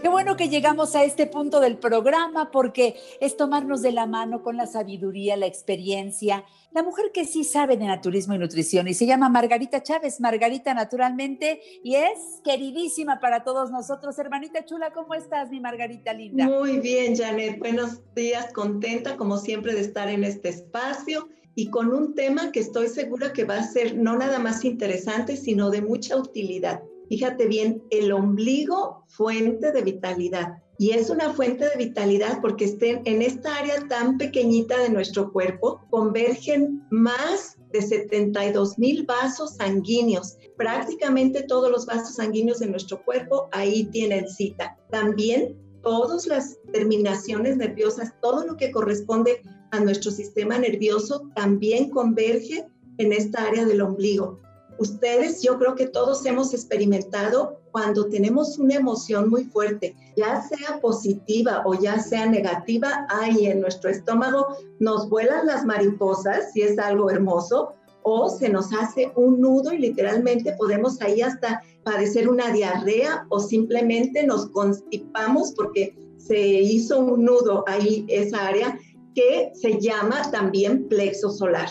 Qué 0.02 0.09
bueno 0.09 0.37
que 0.37 0.49
llegamos 0.49 0.97
a 0.97 1.04
este 1.04 1.28
punto 1.28 1.61
del 1.61 1.78
programa 1.78 2.50
porque 2.50 2.97
es 3.21 3.37
tomarnos 3.37 3.82
de 3.82 3.92
la 3.92 4.06
mano 4.06 4.42
con 4.42 4.56
la 4.56 4.66
sabiduría, 4.66 5.37
la 5.37 5.47
experiencia. 5.47 6.44
La 6.73 6.82
mujer 6.82 7.12
que 7.14 7.25
sí 7.25 7.44
sabe 7.44 7.76
de 7.76 7.87
naturismo 7.87 8.35
y 8.35 8.38
nutrición 8.38 8.88
y 8.88 8.94
se 8.94 9.06
llama 9.06 9.28
Margarita 9.28 9.80
Chávez, 9.80 10.21
Margarita 10.21 10.75
naturalmente, 10.75 11.61
y 11.85 11.94
es 11.94 12.40
queridísima 12.42 13.21
para 13.21 13.44
todos 13.44 13.71
nosotros. 13.71 14.18
Hermanita 14.18 14.64
chula, 14.64 14.92
¿cómo 14.92 15.14
estás, 15.14 15.50
mi 15.50 15.61
Margarita 15.61 16.12
linda? 16.12 16.49
Muy 16.49 16.80
bien, 16.80 17.16
Janet. 17.16 17.61
Buenos 17.61 18.00
días, 18.16 18.52
contenta 18.52 19.16
como 19.16 19.37
siempre 19.38 19.73
de 19.73 19.82
estar 19.82 20.09
en 20.09 20.25
este 20.25 20.49
espacio 20.49 21.28
y 21.54 21.71
con 21.71 21.94
un 21.94 22.16
tema 22.16 22.50
que 22.50 22.59
estoy 22.59 22.88
segura 22.88 23.32
que 23.32 23.44
va 23.44 23.59
a 23.59 23.62
ser 23.62 23.97
no 23.97 24.16
nada 24.16 24.40
más 24.40 24.64
interesante, 24.64 25.37
sino 25.37 25.71
de 25.71 25.80
mucha 25.80 26.16
utilidad. 26.16 26.82
Fíjate 27.12 27.47
bien, 27.47 27.83
el 27.90 28.11
ombligo, 28.11 29.04
fuente 29.07 29.71
de 29.71 29.83
vitalidad. 29.83 30.62
Y 30.78 30.92
es 30.92 31.11
una 31.11 31.35
fuente 31.35 31.69
de 31.69 31.76
vitalidad 31.76 32.40
porque 32.40 32.64
estén 32.64 33.02
en 33.04 33.21
esta 33.21 33.54
área 33.54 33.87
tan 33.87 34.16
pequeñita 34.16 34.78
de 34.78 34.88
nuestro 34.88 35.31
cuerpo, 35.31 35.83
convergen 35.90 36.83
más 36.88 37.59
de 37.71 37.83
72 37.83 38.78
mil 38.78 39.04
vasos 39.04 39.57
sanguíneos. 39.57 40.38
Prácticamente 40.57 41.42
todos 41.42 41.71
los 41.71 41.85
vasos 41.85 42.14
sanguíneos 42.14 42.61
de 42.61 42.69
nuestro 42.69 43.04
cuerpo 43.04 43.50
ahí 43.52 43.85
tienen 43.92 44.26
cita. 44.26 44.78
También 44.90 45.54
todas 45.83 46.26
las 46.26 46.57
terminaciones 46.73 47.59
nerviosas, 47.59 48.14
todo 48.23 48.47
lo 48.47 48.57
que 48.57 48.71
corresponde 48.71 49.42
a 49.71 49.81
nuestro 49.81 50.11
sistema 50.11 50.57
nervioso 50.57 51.28
también 51.35 51.90
converge 51.90 52.66
en 52.97 53.12
esta 53.12 53.45
área 53.45 53.66
del 53.66 53.83
ombligo. 53.83 54.40
Ustedes, 54.79 55.43
yo 55.43 55.59
creo 55.59 55.75
que 55.75 55.87
todos 55.87 56.25
hemos 56.26 56.55
experimentado 56.55 57.61
cuando 57.71 58.07
tenemos 58.07 58.59
una 58.59 58.75
emoción 58.76 59.31
muy 59.31 59.45
fuerte, 59.45 59.95
ya 60.17 60.43
sea 60.43 60.81
positiva 60.81 61.62
o 61.64 61.75
ya 61.75 61.99
sea 61.99 62.26
negativa, 62.26 63.07
ahí 63.09 63.47
en 63.47 63.61
nuestro 63.61 63.91
estómago 63.91 64.57
nos 64.81 65.09
vuelan 65.09 65.47
las 65.47 65.64
mariposas, 65.64 66.52
si 66.52 66.62
es 66.62 66.79
algo 66.79 67.11
hermoso, 67.11 67.75
o 68.02 68.29
se 68.29 68.49
nos 68.49 68.73
hace 68.73 69.12
un 69.14 69.41
nudo 69.41 69.73
y 69.73 69.79
literalmente 69.79 70.55
podemos 70.59 71.00
ahí 71.00 71.23
hasta 71.23 71.62
padecer 71.85 72.29
una 72.29 72.50
diarrea 72.52 73.26
o 73.29 73.38
simplemente 73.38 74.26
nos 74.26 74.49
constipamos 74.50 75.52
porque 75.52 75.97
se 76.17 76.38
hizo 76.38 76.99
un 76.99 77.25
nudo 77.25 77.64
ahí 77.67 78.05
esa 78.09 78.47
área 78.49 78.79
que 79.14 79.52
se 79.55 79.81
llama 79.81 80.31
también 80.31 80.88
plexo 80.88 81.31
solar 81.31 81.69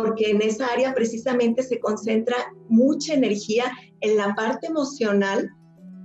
porque 0.00 0.30
en 0.30 0.40
esa 0.40 0.68
área 0.68 0.94
precisamente 0.94 1.62
se 1.62 1.78
concentra 1.78 2.34
mucha 2.70 3.12
energía 3.12 3.64
en 4.00 4.16
la 4.16 4.34
parte 4.34 4.68
emocional, 4.68 5.50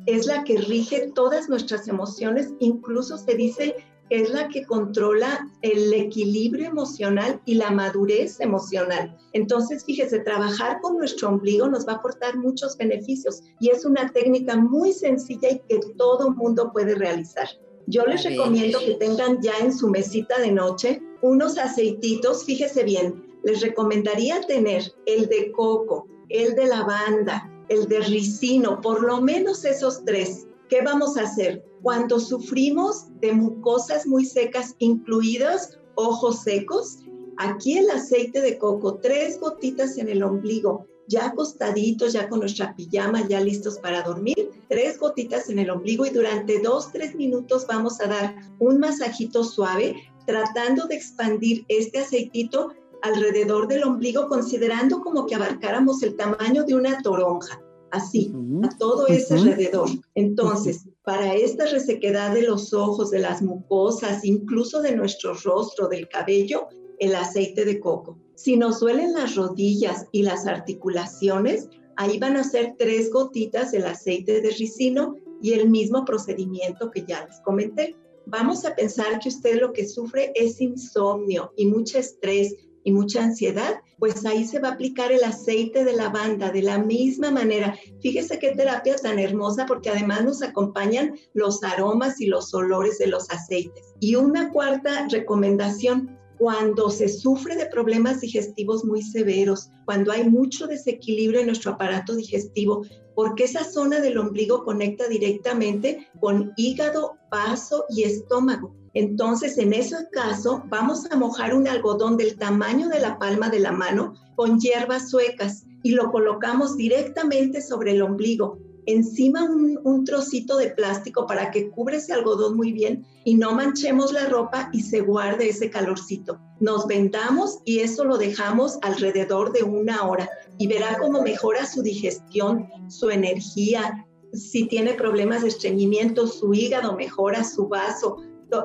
es 0.05 0.25
la 0.25 0.43
que 0.43 0.57
rige 0.57 1.09
todas 1.15 1.47
nuestras 1.47 1.87
emociones, 1.87 2.49
incluso 2.59 3.17
se 3.17 3.35
dice 3.35 3.75
que 4.09 4.21
es 4.23 4.29
la 4.29 4.49
que 4.49 4.65
controla 4.65 5.39
el 5.61 5.93
equilibrio 5.93 6.67
emocional 6.67 7.41
y 7.45 7.55
la 7.55 7.71
madurez 7.71 8.41
emocional. 8.41 9.17
Entonces, 9.31 9.85
fíjese, 9.85 10.19
trabajar 10.19 10.81
con 10.81 10.97
nuestro 10.97 11.29
ombligo 11.29 11.69
nos 11.69 11.87
va 11.87 11.93
a 11.93 11.95
aportar 11.95 12.37
muchos 12.37 12.75
beneficios 12.75 13.41
y 13.61 13.69
es 13.69 13.85
una 13.85 14.11
técnica 14.11 14.57
muy 14.57 14.91
sencilla 14.91 15.49
y 15.49 15.61
que 15.69 15.79
todo 15.97 16.31
mundo 16.31 16.71
puede 16.73 16.93
realizar. 16.95 17.47
Yo 17.85 18.05
les 18.05 18.25
recomiendo 18.25 18.79
que 18.79 18.95
tengan 18.95 19.41
ya 19.41 19.57
en 19.61 19.73
su 19.73 19.87
mesita 19.89 20.39
de 20.39 20.51
noche 20.51 21.01
unos 21.21 21.57
aceititos, 21.57 22.43
fíjese 22.43 22.83
bien, 22.83 23.26
les 23.47 23.61
recomendaría 23.61 24.41
tener 24.41 24.93
el 25.05 25.27
de 25.27 25.53
coco, 25.53 26.05
el 26.27 26.53
de 26.55 26.67
lavanda, 26.67 27.49
el 27.69 27.87
de 27.87 28.01
ricino, 28.01 28.81
por 28.81 29.01
lo 29.01 29.21
menos 29.21 29.63
esos 29.63 30.03
tres. 30.03 30.47
¿Qué 30.67 30.81
vamos 30.81 31.15
a 31.15 31.21
hacer? 31.21 31.63
Cuando 31.81 32.19
sufrimos 32.19 33.05
de 33.21 33.31
mucosas 33.31 34.05
muy 34.05 34.25
secas, 34.25 34.75
incluidas 34.79 35.79
ojos 35.95 36.41
secos, 36.43 36.99
aquí 37.37 37.77
el 37.77 37.89
aceite 37.89 38.41
de 38.41 38.57
coco, 38.57 38.99
tres 39.01 39.39
gotitas 39.39 39.97
en 39.97 40.09
el 40.09 40.23
ombligo 40.23 40.85
ya 41.07 41.27
acostaditos, 41.27 42.11
ya 42.11 42.27
con 42.27 42.41
nuestra 42.41 42.75
pijama, 42.75 43.25
ya 43.29 43.39
listos 43.39 43.79
para 43.79 44.01
dormir, 44.01 44.49
tres 44.67 44.99
gotitas 44.99 45.49
en 45.49 45.59
el 45.59 45.69
ombligo 45.69 46.05
y 46.05 46.09
durante 46.09 46.59
dos, 46.59 46.91
tres 46.91 47.15
minutos 47.15 47.65
vamos 47.65 48.01
a 48.01 48.07
dar 48.07 48.35
un 48.59 48.77
masajito 48.77 49.45
suave 49.45 49.95
tratando 50.25 50.85
de 50.87 50.95
expandir 50.95 51.63
este 51.69 51.99
aceitito 51.99 52.73
alrededor 53.01 53.67
del 53.67 53.83
ombligo, 53.83 54.27
considerando 54.27 55.01
como 55.01 55.25
que 55.25 55.35
abarcáramos 55.35 56.01
el 56.03 56.15
tamaño 56.15 56.63
de 56.63 56.75
una 56.75 57.01
toronja, 57.01 57.61
así, 57.91 58.33
a 58.63 58.77
todo 58.77 59.07
ese 59.07 59.35
alrededor. 59.35 59.89
Entonces, 60.15 60.87
para 61.03 61.35
esta 61.35 61.65
resequedad 61.67 62.33
de 62.33 62.43
los 62.43 62.73
ojos, 62.73 63.11
de 63.11 63.19
las 63.19 63.41
mucosas, 63.41 64.25
incluso 64.25 64.81
de 64.81 64.95
nuestro 64.95 65.33
rostro, 65.33 65.87
del 65.87 66.07
cabello, 66.07 66.67
el 66.99 67.15
aceite 67.15 67.65
de 67.65 67.79
coco. 67.79 68.17
Si 68.35 68.57
nos 68.57 68.79
duelen 68.79 69.13
las 69.13 69.35
rodillas 69.35 70.05
y 70.11 70.23
las 70.23 70.47
articulaciones, 70.47 71.69
ahí 71.95 72.19
van 72.19 72.37
a 72.37 72.43
ser 72.43 72.75
tres 72.77 73.11
gotitas 73.11 73.71
del 73.71 73.85
aceite 73.85 74.41
de 74.41 74.49
ricino 74.51 75.15
y 75.41 75.53
el 75.53 75.69
mismo 75.69 76.05
procedimiento 76.05 76.91
que 76.91 77.05
ya 77.07 77.25
les 77.25 77.39
comenté. 77.41 77.95
Vamos 78.25 78.65
a 78.65 78.75
pensar 78.75 79.19
que 79.19 79.29
usted 79.29 79.59
lo 79.61 79.71
que 79.71 79.87
sufre 79.87 80.31
es 80.35 80.59
insomnio 80.59 81.53
y 81.55 81.65
mucho 81.65 81.97
estrés 81.97 82.55
y 82.87 82.91
mucha 82.93 83.21
ansiedad, 83.21 83.81
pues 83.99 84.25
ahí 84.25 84.47
se 84.47 84.59
va 84.59 84.69
a 84.69 84.71
aplicar 84.71 85.11
el 85.11 85.21
aceite 85.25 85.83
de 85.83 85.91
lavanda 85.91 86.51
de 86.51 86.61
la 86.61 86.77
misma 86.77 87.31
manera. 87.31 87.77
Fíjese 87.99 88.39
qué 88.39 88.51
terapia 88.51 88.95
tan 88.95 89.19
hermosa 89.19 89.65
porque 89.65 89.89
además 89.89 90.23
nos 90.23 90.41
acompañan 90.41 91.15
los 91.33 91.61
aromas 91.65 92.21
y 92.21 92.27
los 92.27 92.53
olores 92.53 92.97
de 92.97 93.07
los 93.07 93.29
aceites. 93.29 93.93
Y 93.99 94.15
una 94.15 94.53
cuarta 94.53 95.05
recomendación, 95.11 96.17
cuando 96.37 96.89
se 96.89 97.09
sufre 97.09 97.57
de 97.57 97.65
problemas 97.65 98.21
digestivos 98.21 98.85
muy 98.85 99.01
severos, 99.01 99.69
cuando 99.83 100.13
hay 100.13 100.29
mucho 100.29 100.65
desequilibrio 100.65 101.41
en 101.41 101.47
nuestro 101.47 101.73
aparato 101.73 102.15
digestivo, 102.15 102.85
porque 103.15 103.43
esa 103.43 103.65
zona 103.65 103.99
del 103.99 104.17
ombligo 104.17 104.63
conecta 104.63 105.09
directamente 105.09 106.07
con 106.21 106.53
hígado, 106.55 107.17
vaso 107.29 107.83
y 107.89 108.03
estómago. 108.03 108.73
Entonces, 108.97 109.59
en 109.59 109.73
ese 109.73 109.95
caso, 110.11 110.63
vamos 110.69 111.05
a 111.11 111.15
mojar 111.15 111.53
un 111.53 111.67
algodón 111.67 112.17
del 112.17 112.35
tamaño 112.35 112.89
de 112.89 112.99
la 112.99 113.19
palma 113.19 113.47
de 113.47 113.59
la 113.59 113.71
mano 113.71 114.15
con 114.35 114.59
hierbas 114.59 115.11
suecas 115.11 115.65
y 115.83 115.91
lo 115.91 116.09
colocamos 116.11 116.75
directamente 116.75 117.61
sobre 117.61 117.91
el 117.91 118.01
ombligo. 118.01 118.57
Encima 118.87 119.43
un, 119.43 120.03
trocito 120.03 120.57
de 120.57 120.71
plástico 120.71 121.27
para 121.27 121.51
que 121.51 121.69
cubre 121.69 121.97
ese 121.97 122.11
algodón 122.11 122.57
muy 122.57 122.71
bien 122.71 123.05
y 123.23 123.35
no 123.35 123.51
manchemos 123.53 124.13
la 124.13 124.25
ropa 124.29 124.71
y 124.73 124.81
se 124.81 125.01
guarde 125.01 125.49
ese 125.49 125.69
calorcito. 125.69 126.39
Nos 126.59 126.87
vendamos 126.87 127.59
y 127.65 127.81
eso 127.81 128.03
lo 128.03 128.17
dejamos 128.17 128.79
alrededor 128.81 129.51
de 129.51 129.61
una 129.61 130.07
hora 130.07 130.27
y 130.57 130.65
verá 130.65 130.97
cómo 130.99 131.21
mejora 131.21 131.67
su 131.67 131.83
digestión, 131.83 132.67
su 132.87 133.11
energía, 133.11 134.07
si 134.33 134.67
tiene 134.67 134.93
problemas 134.93 135.43
de 135.43 135.49
estreñimiento, 135.49 136.25
su 136.25 136.53
hígado 136.53 136.95
mejora, 136.95 137.43
su 137.43 137.67
vaso, 137.67 138.17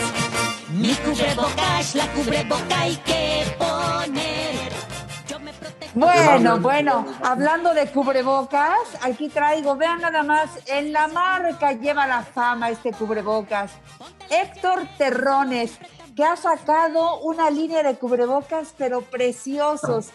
Mi 0.71 0.93
cubrebocas, 0.95 1.95
la 1.95 2.07
cubreboca 2.13 2.81
hay 2.81 2.97
que 2.97 3.45
poner. 3.57 4.73
Yo 5.29 5.39
me 5.39 5.53
protejo. 5.53 5.93
Bueno, 5.95 6.59
bueno, 6.59 7.07
hablando 7.23 7.73
de 7.75 7.87
cubrebocas, 7.93 8.79
aquí 9.03 9.29
traigo, 9.29 9.77
vean 9.77 10.01
nada 10.01 10.25
más, 10.25 10.51
en 10.67 10.93
la 10.93 11.07
marca 11.07 11.73
lleva 11.73 12.09
la 12.09 12.23
fama 12.23 12.71
este 12.71 12.93
cubrebocas. 12.93 13.71
Héctor 14.31 14.83
Terrones, 14.99 15.79
que 16.17 16.25
ha 16.25 16.37
sacado 16.37 17.21
una 17.21 17.51
línea 17.51 17.85
de 17.85 17.95
cubrebocas, 17.95 18.75
pero 18.77 19.03
preciosos. 19.03 20.09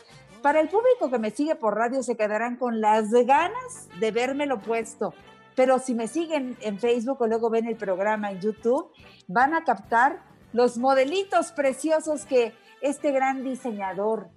Para 0.45 0.59
el 0.59 0.69
público 0.69 1.09
que 1.09 1.17
me 1.17 1.31
sigue 1.31 1.55
por 1.55 1.75
radio 1.75 2.03
se 2.03 2.15
quedarán 2.15 2.57
con 2.57 2.79
las 2.79 3.09
ganas 3.09 3.89
de 3.99 4.11
vérmelo 4.11 4.61
puesto. 4.61 5.15
Pero 5.55 5.79
si 5.79 5.95
me 5.95 6.07
siguen 6.07 6.55
en 6.61 6.77
Facebook 6.77 7.19
o 7.19 7.25
luego 7.25 7.49
ven 7.49 7.65
el 7.65 7.75
programa 7.75 8.29
en 8.29 8.41
YouTube, 8.41 8.91
van 9.27 9.55
a 9.55 9.63
captar 9.63 10.21
los 10.53 10.77
modelitos 10.77 11.51
preciosos 11.51 12.27
que 12.27 12.53
este 12.81 13.11
gran 13.11 13.43
diseñador, 13.43 14.29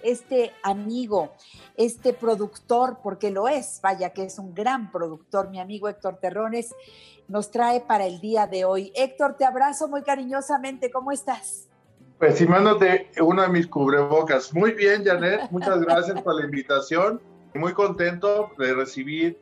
este 0.00 0.52
amigo, 0.62 1.32
este 1.74 2.12
productor, 2.12 3.00
porque 3.02 3.32
lo 3.32 3.48
es, 3.48 3.80
vaya 3.82 4.12
que 4.12 4.22
es 4.22 4.38
un 4.38 4.54
gran 4.54 4.92
productor, 4.92 5.50
mi 5.50 5.58
amigo 5.58 5.88
Héctor 5.88 6.20
Terrones, 6.20 6.72
nos 7.26 7.50
trae 7.50 7.80
para 7.80 8.06
el 8.06 8.20
día 8.20 8.46
de 8.46 8.64
hoy. 8.64 8.92
Héctor, 8.94 9.36
te 9.36 9.44
abrazo 9.44 9.88
muy 9.88 10.04
cariñosamente, 10.04 10.92
¿cómo 10.92 11.10
estás? 11.10 11.67
Pues 12.18 12.40
de 12.40 13.06
uno 13.20 13.42
de 13.42 13.48
mis 13.48 13.68
cubrebocas. 13.68 14.52
Muy 14.52 14.72
bien, 14.72 15.04
Janet, 15.04 15.50
muchas 15.52 15.80
gracias 15.80 16.20
por 16.20 16.34
la 16.34 16.44
invitación. 16.44 17.20
Muy 17.54 17.72
contento 17.72 18.50
de 18.58 18.74
recibir 18.74 19.40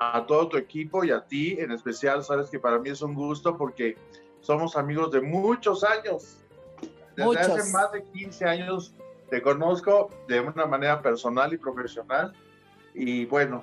a 0.00 0.26
todo 0.26 0.48
tu 0.48 0.56
equipo 0.56 1.04
y 1.04 1.12
a 1.12 1.24
ti 1.24 1.56
en 1.60 1.70
especial. 1.70 2.24
Sabes 2.24 2.50
que 2.50 2.58
para 2.58 2.80
mí 2.80 2.90
es 2.90 3.00
un 3.00 3.14
gusto 3.14 3.56
porque 3.56 3.96
somos 4.40 4.76
amigos 4.76 5.12
de 5.12 5.20
muchos 5.20 5.84
años. 5.84 6.38
Desde 7.14 7.24
Muchos. 7.24 7.48
hace 7.48 7.72
más 7.72 7.92
de 7.92 8.02
15 8.02 8.44
años 8.44 8.92
te 9.30 9.40
conozco 9.40 10.10
de 10.26 10.40
una 10.40 10.66
manera 10.66 11.00
personal 11.00 11.52
y 11.52 11.58
profesional. 11.58 12.32
Y 12.92 13.24
bueno, 13.26 13.62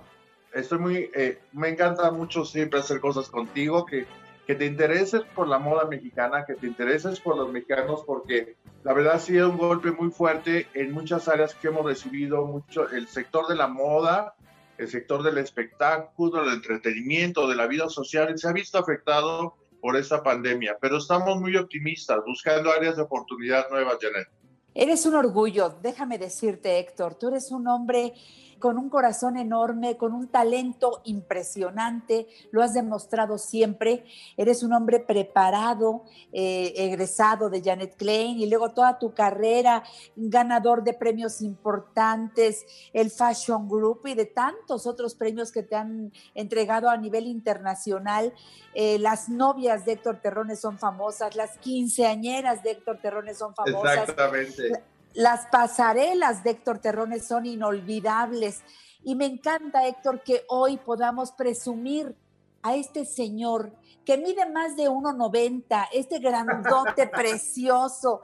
estoy 0.54 0.80
muy, 0.80 1.12
eh, 1.14 1.38
me 1.52 1.68
encanta 1.68 2.12
mucho 2.12 2.46
siempre 2.46 2.80
hacer 2.80 3.02
cosas 3.02 3.30
contigo, 3.30 3.86
que, 3.86 4.08
que 4.46 4.56
te 4.56 4.66
intereses 4.66 5.22
por 5.36 5.48
la 5.48 5.60
moda 5.60 5.86
mexicana, 5.86 6.46
que 6.46 6.56
te 6.56 6.68
intereses 6.68 7.20
por 7.20 7.38
los 7.38 7.52
mexicanos, 7.52 8.04
porque 8.06 8.58
la 8.84 8.94
verdad 8.94 9.16
ha 9.16 9.20
sido 9.20 9.50
un 9.50 9.58
golpe 9.58 9.92
muy 9.92 10.12
fuerte 10.12 10.68
en 10.74 10.92
muchas 10.92 11.28
áreas 11.28 11.56
que 11.56 11.70
hemos 11.70 11.86
recibido, 11.86 12.46
mucho 12.46 12.90
el 12.90 13.08
sector 13.08 13.48
de 13.48 13.56
la 13.56 13.68
moda, 13.68 14.36
el 14.78 14.90
sector 14.90 15.24
del 15.24 15.38
espectáculo, 15.38 16.44
del 16.44 16.56
entretenimiento, 16.56 17.48
de 17.48 17.56
la 17.56 17.68
vida 17.68 17.88
social, 17.90 18.38
se 18.38 18.48
ha 18.48 18.54
visto 18.54 18.78
afectado 18.78 19.56
por 19.80 19.96
esta 19.96 20.24
pandemia, 20.24 20.78
pero 20.80 20.98
estamos 20.98 21.40
muy 21.40 21.56
optimistas, 21.56 22.20
buscando 22.26 22.72
áreas 22.72 22.98
de 22.98 23.04
oportunidad 23.04 23.70
nuevas, 23.70 23.98
Janet. 24.02 24.28
Eres 24.76 25.06
un 25.06 25.14
orgullo, 25.14 25.78
déjame 25.82 26.18
decirte, 26.18 26.80
Héctor, 26.80 27.16
tú 27.16 27.28
eres 27.28 27.52
un 27.52 27.68
hombre 27.68 28.14
con 28.60 28.78
un 28.78 28.90
corazón 28.90 29.38
enorme, 29.38 29.98
con 29.98 30.14
un 30.14 30.28
talento 30.28 31.02
impresionante, 31.06 32.28
lo 32.52 32.62
has 32.62 32.74
demostrado 32.74 33.38
siempre, 33.38 34.06
eres 34.38 34.64
un 34.64 34.74
hombre 34.74 35.00
preparado, 35.00 36.04
eh, 36.32 36.74
egresado 36.76 37.50
de 37.50 37.62
Janet 37.62 37.96
Klein 37.96 38.40
y 38.40 38.50
luego 38.50 38.72
toda 38.72 39.00
tu 39.00 39.14
carrera, 39.14 39.84
ganador 40.16 40.84
de 40.84 40.94
premios 40.94 41.42
importantes, 41.42 42.66
el 42.94 43.12
Fashion 43.12 43.68
Group 43.68 44.02
y 44.06 44.14
de 44.14 44.26
tantos 44.26 44.88
otros 44.88 45.16
premios 45.16 45.52
que 45.52 45.64
te 45.64 45.76
han 45.76 46.12
entregado 46.34 46.90
a 46.90 46.98
nivel 46.98 47.28
internacional. 47.28 48.34
Eh, 48.74 48.98
las 49.00 49.30
novias 49.30 49.86
de 49.86 49.94
Héctor 49.94 50.20
Terrones 50.22 50.60
son 50.60 50.80
famosas, 50.80 51.36
las 51.36 51.58
quinceañeras 51.58 52.64
de 52.64 52.72
Héctor 52.72 53.00
Terrones 53.02 53.38
son 53.38 53.54
famosas. 53.54 53.98
Exactamente. 53.98 54.93
Las 55.14 55.46
pasarelas 55.48 56.44
de 56.44 56.52
Héctor 56.52 56.80
Terrones 56.80 57.28
son 57.28 57.46
inolvidables 57.46 58.62
y 59.04 59.16
me 59.16 59.26
encanta, 59.26 59.88
Héctor, 59.88 60.24
que 60.24 60.44
hoy 60.48 60.78
podamos 60.78 61.32
presumir 61.32 62.16
a 62.64 62.76
este 62.76 63.06
señor 63.06 63.74
que 64.06 64.18
mide 64.18 64.50
más 64.50 64.76
de 64.76 64.90
1,90, 64.90 65.88
este 65.94 66.20
grandote 66.20 67.08
precioso, 67.14 68.22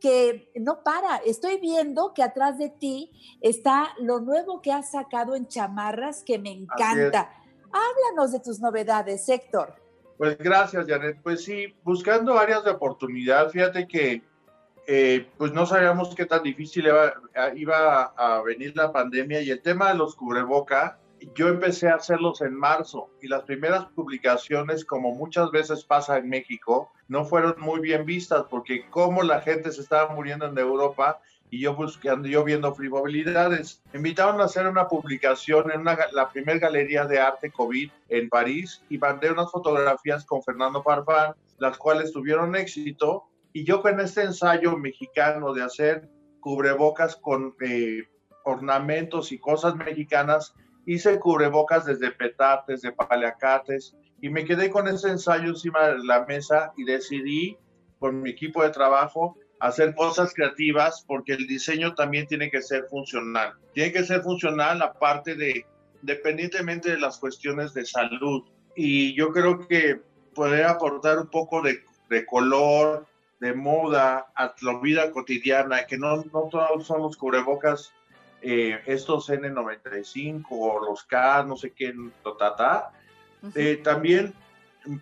que 0.00 0.50
no 0.56 0.82
para. 0.82 1.18
Estoy 1.18 1.58
viendo 1.58 2.12
que 2.14 2.22
atrás 2.22 2.58
de 2.58 2.70
ti 2.70 3.12
está 3.40 3.94
lo 3.98 4.20
nuevo 4.20 4.60
que 4.60 4.72
has 4.72 4.90
sacado 4.90 5.36
en 5.36 5.46
chamarras, 5.46 6.22
que 6.22 6.38
me 6.38 6.50
encanta. 6.50 7.30
Háblanos 7.70 8.32
de 8.32 8.40
tus 8.40 8.60
novedades, 8.60 9.28
Héctor. 9.28 9.74
Pues 10.18 10.36
gracias, 10.38 10.86
Janet. 10.86 11.18
Pues 11.22 11.44
sí, 11.44 11.74
buscando 11.82 12.38
áreas 12.38 12.64
de 12.64 12.70
oportunidad, 12.70 13.50
fíjate 13.50 13.86
que 13.86 14.22
eh, 14.86 15.26
pues 15.38 15.52
no 15.52 15.66
sabíamos 15.66 16.14
qué 16.14 16.26
tan 16.26 16.42
difícil 16.42 16.88
iba, 17.54 18.02
a 18.16 18.42
venir 18.42 18.76
la 18.76 18.92
pandemia 18.92 19.40
y 19.40 19.50
el 19.50 19.62
tema 19.62 19.88
de 19.88 19.94
los 19.94 20.16
cubreboca, 20.16 20.98
yo 21.36 21.48
empecé 21.48 21.88
a 21.88 21.94
hacerlos 21.94 22.40
en 22.40 22.54
marzo 22.54 23.10
y 23.20 23.28
las 23.28 23.42
primeras 23.42 23.84
publicaciones, 23.94 24.84
como 24.84 25.14
muchas 25.14 25.50
veces 25.52 25.84
pasa 25.84 26.18
en 26.18 26.28
México, 26.28 26.90
no 27.08 27.24
fueron 27.24 27.54
muy 27.58 27.80
bien 27.80 28.04
vistas 28.04 28.44
porque 28.50 28.88
como 28.90 29.22
la 29.22 29.40
gente 29.40 29.70
se 29.70 29.82
estaba 29.82 30.12
muriendo 30.12 30.46
en 30.46 30.58
Europa 30.58 31.20
y 31.48 31.60
yo 31.60 31.76
buscando, 31.76 32.26
yo 32.26 32.42
viendo 32.44 32.74
frivolidades. 32.74 33.82
Me 33.92 33.98
invitaron 33.98 34.40
a 34.40 34.44
hacer 34.44 34.66
una 34.66 34.88
publicación 34.88 35.70
en 35.70 35.82
una, 35.82 35.98
la 36.12 36.30
primera 36.30 36.58
galería 36.58 37.04
de 37.04 37.20
arte 37.20 37.50
COVID 37.50 37.90
en 38.08 38.28
París 38.30 38.82
y 38.88 38.98
mandé 38.98 39.30
unas 39.30 39.50
fotografías 39.50 40.24
con 40.24 40.42
Fernando 40.42 40.82
Farfán, 40.82 41.34
las 41.58 41.76
cuales 41.76 42.10
tuvieron 42.10 42.56
éxito 42.56 43.28
y 43.52 43.64
yo 43.64 43.82
con 43.82 44.00
este 44.00 44.22
ensayo 44.22 44.76
mexicano 44.76 45.52
de 45.52 45.62
hacer 45.62 46.08
cubrebocas 46.40 47.16
con 47.16 47.54
eh, 47.60 48.02
ornamentos 48.44 49.32
y 49.32 49.38
cosas 49.38 49.76
mexicanas, 49.76 50.54
hice 50.86 51.18
cubrebocas 51.18 51.84
desde 51.84 52.10
petates, 52.10 52.82
de 52.82 52.92
paliacates, 52.92 53.94
y 54.20 54.28
me 54.28 54.44
quedé 54.44 54.70
con 54.70 54.88
ese 54.88 55.08
ensayo 55.08 55.50
encima 55.50 55.88
de 55.88 56.04
la 56.04 56.24
mesa 56.26 56.72
y 56.76 56.84
decidí 56.84 57.56
con 57.98 58.22
mi 58.22 58.30
equipo 58.30 58.62
de 58.62 58.70
trabajo 58.70 59.36
hacer 59.60 59.94
cosas 59.94 60.34
creativas 60.34 61.04
porque 61.06 61.34
el 61.34 61.46
diseño 61.46 61.94
también 61.94 62.26
tiene 62.26 62.50
que 62.50 62.62
ser 62.62 62.84
funcional. 62.90 63.54
Tiene 63.74 63.92
que 63.92 64.04
ser 64.04 64.22
funcional 64.22 64.82
aparte 64.82 65.36
de, 65.36 65.64
independientemente 66.00 66.90
de 66.90 66.98
las 66.98 67.18
cuestiones 67.18 67.72
de 67.72 67.84
salud. 67.84 68.42
Y 68.74 69.14
yo 69.14 69.30
creo 69.30 69.66
que 69.68 70.00
poder 70.34 70.64
aportar 70.64 71.18
un 71.20 71.28
poco 71.28 71.62
de, 71.62 71.78
de 72.10 72.26
color, 72.26 73.06
de 73.42 73.54
moda 73.54 74.30
a 74.36 74.54
la 74.62 74.78
vida 74.78 75.10
cotidiana, 75.10 75.84
que 75.84 75.98
no, 75.98 76.18
no 76.32 76.48
todos 76.48 76.86
son 76.86 77.02
los 77.02 77.16
cubrebocas, 77.16 77.92
eh, 78.40 78.80
estos 78.86 79.28
N95 79.30 80.44
o 80.50 80.78
los 80.78 81.02
K, 81.02 81.42
no 81.42 81.56
sé 81.56 81.72
qué, 81.72 81.92
tata. 82.38 82.92
Eh, 83.56 83.80
también, 83.82 84.32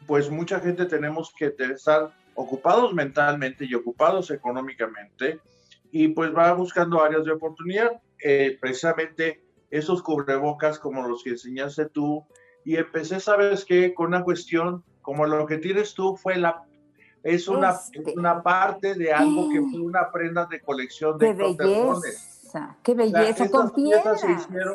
pues 0.07 0.31
mucha 0.31 0.59
gente 0.59 0.87
tenemos 0.87 1.35
que 1.37 1.55
estar 1.59 2.15
ocupados 2.35 2.95
mentalmente 2.95 3.67
y 3.67 3.75
ocupados 3.75 4.31
económicamente 4.31 5.39
y 5.93 6.09
pues 6.09 6.35
va 6.35 6.55
buscando 6.55 7.05
áreas 7.05 7.27
de 7.27 7.33
oportunidad. 7.33 8.01
Eh, 8.25 8.57
precisamente 8.59 9.45
esos 9.71 10.03
cubrebocas 10.03 10.79
como 10.79 11.07
los 11.07 11.23
que 11.23 11.31
enseñaste 11.31 11.91
tú 11.91 12.25
y 12.65 12.77
empecé, 12.77 13.21
¿sabes 13.21 13.67
qué? 13.67 13.93
Con 13.93 14.07
una 14.07 14.25
cuestión 14.25 14.83
como 15.03 15.27
lo 15.27 15.45
que 15.45 15.59
tienes 15.59 15.93
tú 15.93 16.17
fue 16.17 16.37
la 16.37 16.65
es 17.23 17.49
una, 17.49 17.71
Este. 17.93 18.15
una 18.17 18.43
parte 18.43 18.95
de 18.95 19.13
algo 19.13 19.49
que 19.51 19.61
fue 19.61 19.81
una 19.81 20.11
prenda 20.11 20.47
de 20.47 20.61
colección 20.61 21.19
de 21.19 21.27
¡Qué 21.27 21.33
belleza! 21.35 22.77
¡Qué 22.83 22.93
O 22.93 22.95
sea, 22.97 23.05
belleza! 23.21 23.51
Con 23.51 23.71
piezas 23.71 24.21
se 24.21 24.33
hicieron, 24.33 24.75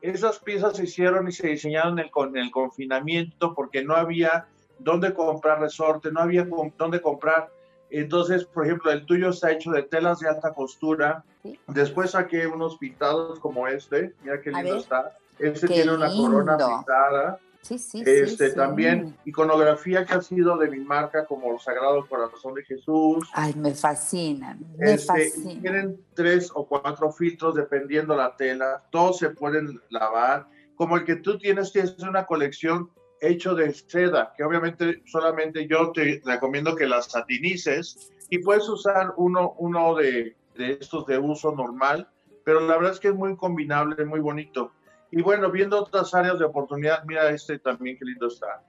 esas 0.00 0.38
piezas 0.40 0.76
se 0.76 0.84
hicieron 0.84 1.28
y 1.28 1.32
se 1.32 1.48
diseñaron 1.48 1.98
en 1.98 2.06
el, 2.06 2.10
con 2.10 2.36
el 2.36 2.50
confinamiento 2.50 3.54
porque 3.54 3.84
no 3.84 3.94
había 3.94 4.46
dónde 4.78 5.14
comprar 5.14 5.60
resorte, 5.60 6.10
no 6.12 6.20
había 6.20 6.46
dónde 6.76 7.00
comprar. 7.00 7.50
Entonces, 7.90 8.44
por 8.44 8.64
ejemplo, 8.66 8.90
el 8.90 9.04
tuyo 9.04 9.30
está 9.30 9.50
hecho 9.52 9.70
de 9.70 9.82
telas 9.82 10.18
de 10.20 10.28
alta 10.28 10.52
costura. 10.54 11.24
Sí. 11.42 11.58
Después 11.68 12.12
saqué 12.12 12.46
unos 12.46 12.78
pintados 12.78 13.38
como 13.38 13.68
este. 13.68 14.14
Mira 14.22 14.40
qué 14.40 14.50
lindo 14.50 14.76
está. 14.76 15.12
Este 15.38 15.66
Qué 15.66 15.74
tiene 15.74 15.94
una 15.94 16.08
corona 16.08 16.56
lindo. 16.56 16.76
pintada. 16.78 17.38
Sí, 17.62 17.78
sí, 17.78 18.02
Este, 18.04 18.26
sí, 18.26 18.50
sí. 18.50 18.56
También 18.56 19.16
iconografía 19.24 20.04
que 20.04 20.14
ha 20.14 20.20
sido 20.20 20.56
de 20.58 20.68
mi 20.68 20.80
marca, 20.80 21.24
como 21.26 21.52
el 21.52 21.60
Sagrado 21.60 22.04
Corazón 22.08 22.54
de 22.54 22.64
Jesús. 22.64 23.28
Ay, 23.32 23.54
me 23.54 23.72
fascinan, 23.72 24.58
me 24.76 24.94
Este, 24.94 25.30
tienen 25.60 26.04
tres 26.14 26.50
o 26.54 26.66
cuatro 26.66 27.12
filtros 27.12 27.54
dependiendo 27.54 28.16
la 28.16 28.36
tela, 28.36 28.82
todos 28.90 29.18
se 29.18 29.30
pueden 29.30 29.80
lavar. 29.90 30.48
Como 30.74 30.96
el 30.96 31.04
que 31.04 31.16
tú 31.16 31.38
tienes, 31.38 31.72
tienes 31.72 31.96
una 32.00 32.26
colección 32.26 32.90
hecho 33.20 33.54
de 33.54 33.72
seda, 33.72 34.34
que 34.36 34.42
obviamente 34.42 35.00
solamente 35.06 35.68
yo 35.68 35.92
te 35.92 36.20
recomiendo 36.24 36.74
que 36.74 36.86
las 36.86 37.12
satinices 37.12 38.10
y 38.28 38.38
puedes 38.38 38.68
usar 38.68 39.14
uno, 39.16 39.54
uno 39.58 39.94
de, 39.94 40.34
de 40.56 40.72
estos 40.72 41.06
de 41.06 41.18
uso 41.18 41.54
normal, 41.54 42.08
pero 42.44 42.58
la 42.58 42.74
verdad 42.74 42.92
es 42.92 42.98
que 42.98 43.08
es 43.08 43.14
muy 43.14 43.36
combinable, 43.36 44.04
muy 44.04 44.18
bonito. 44.18 44.72
Y 45.12 45.20
bueno, 45.20 45.50
viendo 45.50 45.78
otras 45.78 46.12
áreas 46.14 46.38
de 46.38 46.46
oportunidad, 46.46 47.04
mira 47.04 47.28
este 47.30 47.58
también, 47.58 47.98
qué 47.98 48.04
lindo 48.06 48.28
está. 48.28 48.62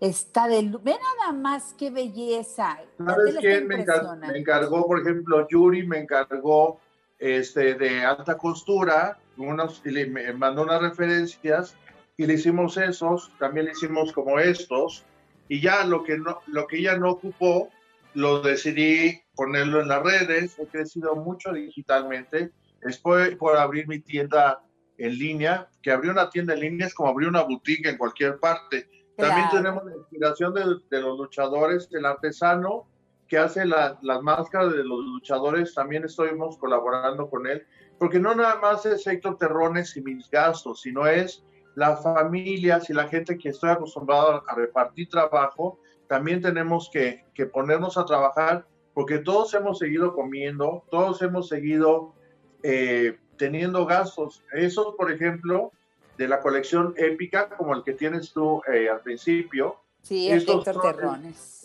Está 0.00 0.48
de 0.48 0.62
lu- 0.62 0.80
Ve 0.82 0.96
nada 1.20 1.32
más 1.32 1.72
qué 1.78 1.88
belleza. 1.90 2.78
¿Sabes 2.98 3.36
quién 3.40 3.68
me, 3.68 3.76
encar- 3.86 4.18
me 4.18 4.38
encargó, 4.38 4.86
por 4.86 5.00
ejemplo, 5.00 5.46
Yuri 5.48 5.86
me 5.86 6.00
encargó 6.00 6.80
este, 7.18 7.74
de 7.74 8.04
alta 8.04 8.36
costura, 8.36 9.18
unos, 9.36 9.80
y 9.84 9.90
le, 9.90 10.06
me 10.06 10.32
mandó 10.32 10.62
unas 10.62 10.82
referencias 10.82 11.76
y 12.16 12.26
le 12.26 12.34
hicimos 12.34 12.76
esos, 12.76 13.32
también 13.38 13.66
le 13.66 13.72
hicimos 13.72 14.12
como 14.12 14.40
estos, 14.40 15.04
y 15.48 15.60
ya 15.60 15.84
lo 15.86 16.02
que, 16.02 16.18
no, 16.18 16.40
lo 16.48 16.66
que 16.66 16.78
ella 16.78 16.96
no 16.98 17.12
ocupó, 17.12 17.68
lo 18.14 18.40
decidí 18.42 19.22
ponerlo 19.36 19.80
en 19.80 19.88
las 19.88 20.02
redes, 20.02 20.58
he 20.58 20.66
crecido 20.66 21.14
mucho 21.16 21.52
digitalmente, 21.52 22.50
después 22.82 23.36
por 23.36 23.56
abrir 23.56 23.86
mi 23.88 24.00
tienda 24.00 24.60
en 24.98 25.18
línea, 25.18 25.68
que 25.82 25.90
abrir 25.90 26.10
una 26.12 26.30
tienda 26.30 26.54
en 26.54 26.60
línea 26.60 26.86
es 26.86 26.94
como 26.94 27.08
abrir 27.10 27.28
una 27.28 27.42
boutique 27.42 27.88
en 27.88 27.98
cualquier 27.98 28.38
parte. 28.38 28.88
También 29.16 29.48
tenemos 29.50 29.84
la 29.84 29.96
inspiración 29.96 30.54
de, 30.54 30.62
de 30.90 31.00
los 31.02 31.18
luchadores, 31.18 31.88
el 31.92 32.04
artesano 32.04 32.86
que 33.28 33.38
hace 33.38 33.64
la- 33.64 33.98
las 34.02 34.22
máscaras 34.22 34.72
de 34.72 34.84
los 34.84 35.04
luchadores, 35.04 35.74
también 35.74 36.04
estuvimos 36.04 36.58
colaborando 36.58 37.28
con 37.30 37.46
él, 37.46 37.64
porque 37.98 38.18
no 38.20 38.34
nada 38.34 38.56
más 38.60 38.84
es 38.86 39.06
Héctor 39.06 39.38
Terrones 39.38 39.96
y 39.96 40.02
mis 40.02 40.28
gastos, 40.30 40.82
sino 40.82 41.06
es 41.06 41.44
las 41.74 42.02
familias 42.02 42.90
y 42.90 42.92
la 42.92 43.08
gente 43.08 43.38
que 43.38 43.48
estoy 43.48 43.70
acostumbrado 43.70 44.42
a 44.46 44.54
repartir 44.54 45.08
trabajo, 45.08 45.80
también 46.08 46.40
tenemos 46.42 46.90
que, 46.92 47.24
que 47.34 47.46
ponernos 47.46 47.96
a 47.96 48.04
trabajar, 48.04 48.66
porque 48.92 49.18
todos 49.18 49.54
hemos 49.54 49.78
seguido 49.78 50.14
comiendo, 50.14 50.84
todos 50.90 51.20
hemos 51.22 51.48
seguido 51.48 52.14
eh, 52.62 53.18
teniendo 53.36 53.86
gastos. 53.86 54.42
Esos, 54.52 54.94
por 54.96 55.10
ejemplo, 55.10 55.72
de 56.18 56.28
la 56.28 56.40
colección 56.40 56.94
épica, 56.96 57.48
como 57.48 57.74
el 57.74 57.82
que 57.82 57.92
tienes 57.92 58.32
tú 58.32 58.62
eh, 58.72 58.88
al 58.88 59.00
principio, 59.00 59.80
Sí, 60.04 60.28
es 60.30 60.42
estos 60.42 60.66
Héctor 60.66 60.96
Terrones. 60.96 61.62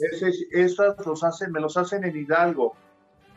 estas 0.52 1.06
los 1.06 1.24
hacen, 1.26 1.52
me 1.52 1.60
los 1.60 1.76
hacen 1.76 2.06
en 2.06 2.16
Hidalgo. 2.16 2.74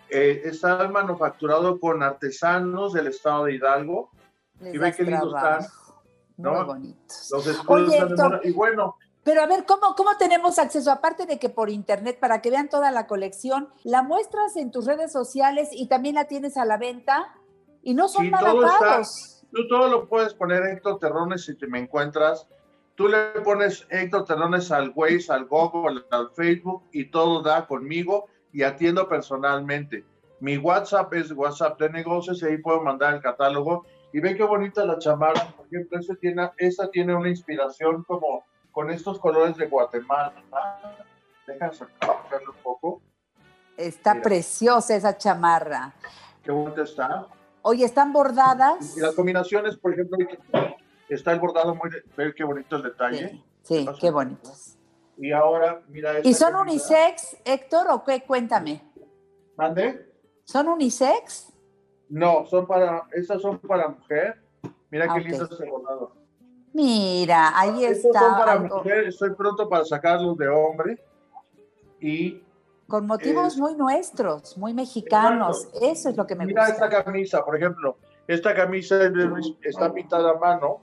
Eh, 0.09 0.43
está 0.45 0.89
manufacturado 0.89 1.81
con 1.81 2.05
artesanos 2.05 2.93
del 2.93 3.09
estado 3.09 3.47
de 3.47 3.55
Hidalgo. 3.55 4.11
Les 4.61 4.75
y 4.75 4.79
ve 4.79 4.93
qué 4.93 5.03
lindos 5.03 5.35
están. 5.35 5.67
Muy 6.37 6.65
bonitos. 6.65 7.29
Los 7.33 7.65
Oye, 7.67 7.99
Héctor. 7.99 8.43
Y 8.45 8.53
bueno, 8.53 8.97
Pero 9.25 9.43
a 9.43 9.47
ver, 9.47 9.65
¿cómo, 9.67 9.97
¿cómo 9.97 10.17
tenemos 10.19 10.61
acceso? 10.61 10.93
Aparte 10.93 11.27
de 11.27 11.41
que 11.41 11.49
por 11.49 11.69
internet, 11.69 12.21
para 12.21 12.41
que 12.41 12.51
vean 12.51 12.69
toda 12.69 12.93
la 12.93 13.09
colección, 13.09 13.71
la 13.83 14.03
muestras 14.03 14.57
en 14.57 14.71
tus 14.71 14.87
redes 14.87 15.11
sociales 15.11 15.71
y 15.73 15.89
también 15.89 16.15
la 16.15 16.27
tienes 16.27 16.57
a 16.57 16.65
la 16.65 16.77
venta 16.77 17.35
y 17.83 17.95
no 17.95 18.09
son 18.09 18.31
nada 18.31 18.51
todo 18.51 18.67
está- 18.67 19.03
tú 19.53 19.69
todo 19.69 19.89
lo 19.89 20.09
puedes 20.09 20.35
poner 20.35 20.63
Héctor 20.65 20.99
Terrones 20.99 21.45
si 21.45 21.55
te 21.57 21.67
me 21.67 21.79
encuentras. 21.79 22.47
Tú 22.95 23.09
le 23.09 23.19
pones 23.45 23.87
Héctor 23.91 24.25
Terrones 24.25 24.71
al 24.71 24.93
Waze, 24.95 25.33
al 25.33 25.47
Google, 25.47 26.03
al 26.11 26.31
Facebook 26.33 26.85
y 26.93 27.07
todo 27.11 27.43
da 27.43 27.67
conmigo 27.67 28.27
y 28.53 28.63
atiendo 28.63 29.09
personalmente. 29.09 30.05
Mi 30.41 30.59
WhatsApp 30.59 31.13
es 31.15 31.33
WhatsApp 31.33 31.79
de 31.81 31.91
negocios 31.91 32.43
y 32.43 32.47
ahí 32.47 32.59
puedo 32.59 32.83
mandar 32.83 33.15
el 33.15 33.21
catálogo. 33.23 33.85
Y 34.13 34.21
ven 34.21 34.37
qué 34.37 34.43
bonita 34.45 34.85
la 34.85 34.99
chamarra. 34.99 35.55
Por 35.57 35.67
ejemplo, 35.67 35.99
esta 35.99 36.15
tiene, 36.17 36.51
esta 36.59 36.91
tiene 36.91 37.15
una 37.15 37.29
inspiración 37.31 38.03
como 38.05 38.45
con 38.73 38.91
estos 38.91 39.19
colores 39.19 39.57
de 39.57 39.67
Guatemala. 39.69 40.35
Déjame 41.47 41.73
sacarlo 41.73 42.51
un 42.51 42.63
poco. 42.63 43.03
Está 43.77 44.15
Mira. 44.15 44.23
preciosa 44.25 44.95
esa 44.95 45.17
chamarra. 45.17 45.93
Qué 46.43 46.51
bonita 46.51 46.83
está. 46.83 47.27
Oye, 47.63 47.85
están 47.85 48.13
bordadas. 48.13 48.97
Y 48.97 49.01
las 49.01 49.15
combinaciones, 49.15 49.77
por 49.77 49.93
ejemplo, 49.93 50.19
está 51.09 51.33
el 51.33 51.41
bordado 51.41 51.75
muy, 51.75 51.91
de- 51.91 52.03
ve 52.17 52.35
qué 52.35 52.45
bonito 52.45 52.77
el 52.77 52.83
detalle. 52.83 53.43
Sí, 53.63 53.87
qué 54.01 54.11
bonitos. 54.11 54.77
Y 55.17 55.31
ahora, 55.33 55.81
mira. 55.89 56.15
¿Y 56.25 56.35
son 56.35 56.57
unisex, 56.57 57.37
Héctor, 57.45 57.87
o 57.91 58.03
qué? 58.03 58.23
Cuéntame. 58.23 58.83
¿Mande? 59.57 60.11
¿Son 60.45 60.67
unisex? 60.69 61.53
No, 62.09 62.45
son 62.47 62.67
para, 62.67 63.05
estas 63.13 63.41
son 63.41 63.59
para 63.59 63.89
mujer. 63.89 64.43
Mira 64.91 65.07
Ah, 65.09 65.15
qué 65.15 65.21
ok. 65.21 65.27
lindo 65.29 65.45
este 65.45 65.71
bordado. 65.71 66.13
Mira, 66.75 67.53
ahí 67.59 67.85
Estos 67.85 68.07
está. 68.07 68.21
son 68.21 68.33
para 68.39 68.53
algo- 68.53 68.77
mujer, 68.79 69.07
estoy 69.07 69.35
pronto 69.35 69.69
para 69.69 69.85
sacarlos 69.85 70.37
de 70.37 70.49
hombre. 70.49 70.99
Y 72.01 72.43
con 72.89 73.07
motivos 73.07 73.55
es- 73.55 73.59
muy 73.59 73.75
nuestros, 73.75 74.57
muy 74.59 74.75
mexicanos. 74.75 75.69
Eso 75.81 76.09
es 76.11 76.17
lo 76.17 76.27
que 76.27 76.35
me 76.35 76.47
mira 76.47 76.67
gusta. 76.67 76.87
esta 76.87 77.05
camisa, 77.05 77.45
por 77.45 77.57
ejemplo. 77.57 77.97
Esta 78.27 78.55
camisa 78.55 78.97
es 79.05 79.13
de 79.13 79.25
Luis- 79.25 79.55
está 79.63 79.93
pintada 79.93 80.31
a 80.31 80.35
mano. 80.35 80.83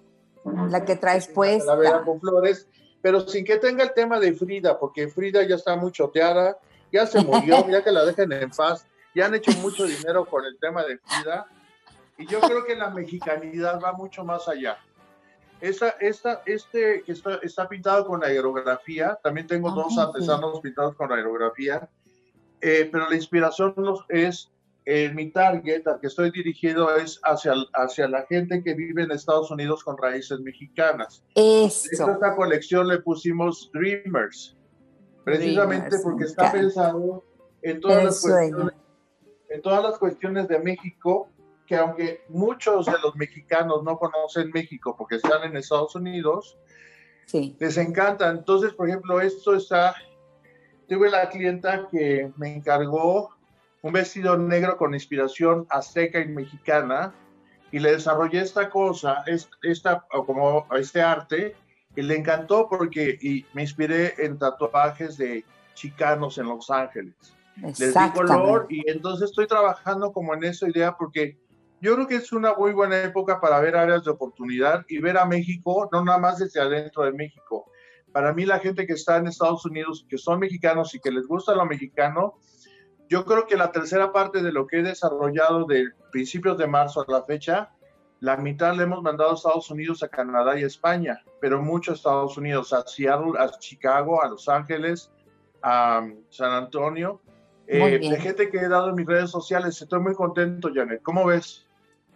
La 0.70 0.84
que 0.86 0.96
traes 0.96 1.28
La 1.28 1.34
puesta. 1.34 2.02
con 2.06 2.20
flores, 2.20 2.68
pero 3.02 3.22
sin 3.22 3.44
que 3.46 3.58
tenga 3.58 3.84
el 3.84 3.94
tema 3.94 4.20
de 4.20 4.34
Frida, 4.34 4.80
porque 4.80 5.08
Frida 5.08 5.44
ya 5.44 5.56
está 5.56 5.76
muy 5.76 5.92
choteada, 5.92 6.58
ya 6.92 7.06
se 7.06 7.24
murió, 7.24 7.56
ya 7.70 7.84
que 7.84 7.92
la 7.92 8.06
dejen 8.06 8.32
en 8.32 8.50
paz, 8.50 8.86
ya 9.14 9.26
han 9.28 9.36
hecho 9.36 9.52
mucho 9.60 9.86
dinero 9.86 10.26
con 10.26 10.44
el 10.46 10.58
tema 10.60 10.84
de 10.84 10.98
Frida, 10.98 11.46
y 12.18 12.26
yo 12.28 12.40
creo 12.42 12.66
que 12.66 12.76
la 12.76 12.90
mexicanidad 12.90 13.80
va 13.82 13.94
mucho 13.94 14.24
más 14.24 14.48
allá. 14.48 14.78
Esta, 15.62 15.90
esta, 16.00 16.42
este 16.46 17.04
que 17.04 17.12
está, 17.12 17.36
está 17.42 17.68
pintado 17.68 18.06
con 18.06 18.24
aerografía, 18.24 19.20
también 19.22 19.46
tengo 19.46 19.72
dos 19.72 19.98
Ah, 19.98 20.04
artesanos 20.04 20.62
pintados 20.62 20.96
con 20.96 21.12
aerografía, 21.12 21.90
eh, 22.62 22.88
pero 22.92 23.10
la 23.10 23.16
inspiración 23.16 23.74
es, 24.08 24.52
eh, 24.86 25.12
mi 25.14 25.32
target 25.32 25.86
al 25.88 26.00
que 26.00 26.08
estoy 26.08 26.32
dirigido 26.32 26.96
es 26.96 27.20
hacia, 27.24 27.54
hacia 27.74 28.08
la 28.08 28.26
gente 28.28 28.64
que 28.64 28.74
vive 28.74 29.04
en 29.04 29.12
Estados 29.12 29.52
Unidos 29.52 29.84
con 29.84 29.98
raíces 29.98 30.40
mexicanas. 30.40 31.24
Hecho, 31.36 31.68
Eso. 31.68 32.12
esta 32.12 32.36
colección 32.36 32.88
le 32.88 33.00
pusimos 33.00 33.70
Dreamers, 33.74 34.58
precisamente 35.26 35.90
Dreamers, 35.90 36.04
porque 36.04 36.24
está 36.24 36.52
pensado 36.52 37.24
en 37.62 37.82
todas, 37.82 38.04
las 38.06 38.22
cuestiones, 38.22 38.76
en 39.50 39.62
todas 39.62 39.84
las 39.84 39.98
cuestiones 39.98 40.48
de 40.48 40.60
México, 40.60 41.30
que 41.70 41.76
aunque 41.76 42.24
muchos 42.30 42.88
de 42.88 42.94
los 43.04 43.16
mexicanos 43.16 43.84
no 43.84 44.00
conocen 44.00 44.50
México 44.52 44.96
porque 44.98 45.18
están 45.18 45.44
en 45.44 45.56
Estados 45.56 45.94
Unidos, 45.94 46.58
Sí. 47.28 47.56
les 47.60 47.78
encanta. 47.78 48.28
Entonces, 48.32 48.74
por 48.74 48.90
ejemplo, 48.90 49.22
esto 49.22 49.54
está, 49.54 49.94
tuve 50.88 51.12
la 51.12 51.30
clienta 51.30 51.88
que 51.92 52.32
me 52.38 52.56
encargó 52.56 53.30
un 53.84 53.94
vestido 53.94 54.36
negro 54.36 54.78
con 54.78 54.96
inspiración 54.96 55.68
azteca 55.70 56.20
y 56.20 56.28
mexicana 56.28 57.14
y 57.72 57.78
le 57.78 57.92
desarrollé 57.92 58.42
esta 58.42 58.72
cosa, 58.72 59.22
es- 59.28 59.48
esta, 59.62 60.04
como 60.26 60.66
este 60.76 61.04
arte, 61.04 61.56
y 61.96 62.02
le 62.02 62.16
encantó 62.18 62.68
porque 62.68 63.16
y 63.22 63.46
me 63.54 63.62
inspiré 63.62 64.16
en 64.26 64.40
tatuajes 64.40 65.18
de 65.18 65.46
chicanos 65.76 66.40
en 66.40 66.48
Los 66.48 66.72
Ángeles. 66.72 67.14
Les 67.58 67.94
di 67.94 68.10
color 68.16 68.66
y 68.70 68.90
entonces 68.90 69.30
estoy 69.30 69.46
trabajando 69.46 70.12
como 70.12 70.34
en 70.34 70.46
esa 70.46 70.68
idea 70.68 70.98
porque 70.98 71.38
yo 71.82 71.96
creo 71.96 72.08
que 72.08 72.16
es 72.16 72.32
una 72.32 72.54
muy 72.54 72.74
buena 72.74 73.02
época 73.04 73.40
para 73.40 73.60
ver 73.60 73.76
áreas 73.76 74.04
de 74.04 74.12
oportunidad 74.12 74.86
y 74.88 75.00
ver 75.00 75.18
a 75.18 75.26
México, 75.26 75.90
no 75.92 76.04
nada 76.04 76.18
más 76.18 76.40
desde 76.40 76.60
adentro 76.60 77.04
de 77.04 77.14
México. 77.14 77.72
Para 78.12 78.34
mí 78.34 78.46
la 78.46 78.60
gente 78.60 78.86
que 78.86 78.94
está 78.94 79.18
en 79.18 79.28
Estados 79.28 79.66
Unidos, 79.66 80.06
que 80.10 80.18
son 80.18 80.40
mexicanos 80.40 80.94
y 80.96 81.00
que 81.00 81.12
les 81.12 81.28
gusta 81.28 81.56
lo 81.56 81.66
mexicano, 81.66 82.40
yo 83.08 83.26
creo 83.26 83.48
que 83.48 83.58
la 83.58 83.72
tercera 83.72 84.12
parte 84.12 84.42
de 84.42 84.52
lo 84.52 84.68
que 84.68 84.80
he 84.80 84.84
desarrollado 84.84 85.66
de 85.66 85.90
principios 86.12 86.58
de 86.58 86.68
marzo 86.68 87.02
a 87.02 87.12
la 87.12 87.24
fecha, 87.24 87.72
la 88.20 88.36
mitad 88.38 88.76
le 88.76 88.84
hemos 88.84 89.02
mandado 89.02 89.32
a 89.32 89.36
Estados 89.36 89.72
Unidos, 89.72 90.04
a 90.04 90.10
Canadá 90.10 90.60
y 90.60 90.64
a 90.64 90.68
España, 90.68 91.24
pero 91.40 91.62
mucho 91.62 91.92
a 91.92 91.96
Estados 91.96 92.38
Unidos, 92.38 92.74
a 92.74 92.86
Seattle, 92.86 93.40
a 93.40 93.50
Chicago, 93.58 94.22
a 94.22 94.28
Los 94.28 94.50
Ángeles, 94.50 95.12
a 95.62 96.02
um, 96.04 96.24
San 96.30 96.52
Antonio, 96.52 97.22
eh, 97.68 98.00
de 98.00 98.20
gente 98.20 98.50
que 98.50 98.58
he 98.58 98.68
dado 98.68 98.90
en 98.90 98.96
mis 98.96 99.06
redes 99.06 99.30
sociales. 99.30 99.82
Estoy 99.82 100.00
muy 100.00 100.16
contento, 100.16 100.70
Janet. 100.74 101.02
¿Cómo 101.04 101.26
ves? 101.26 101.69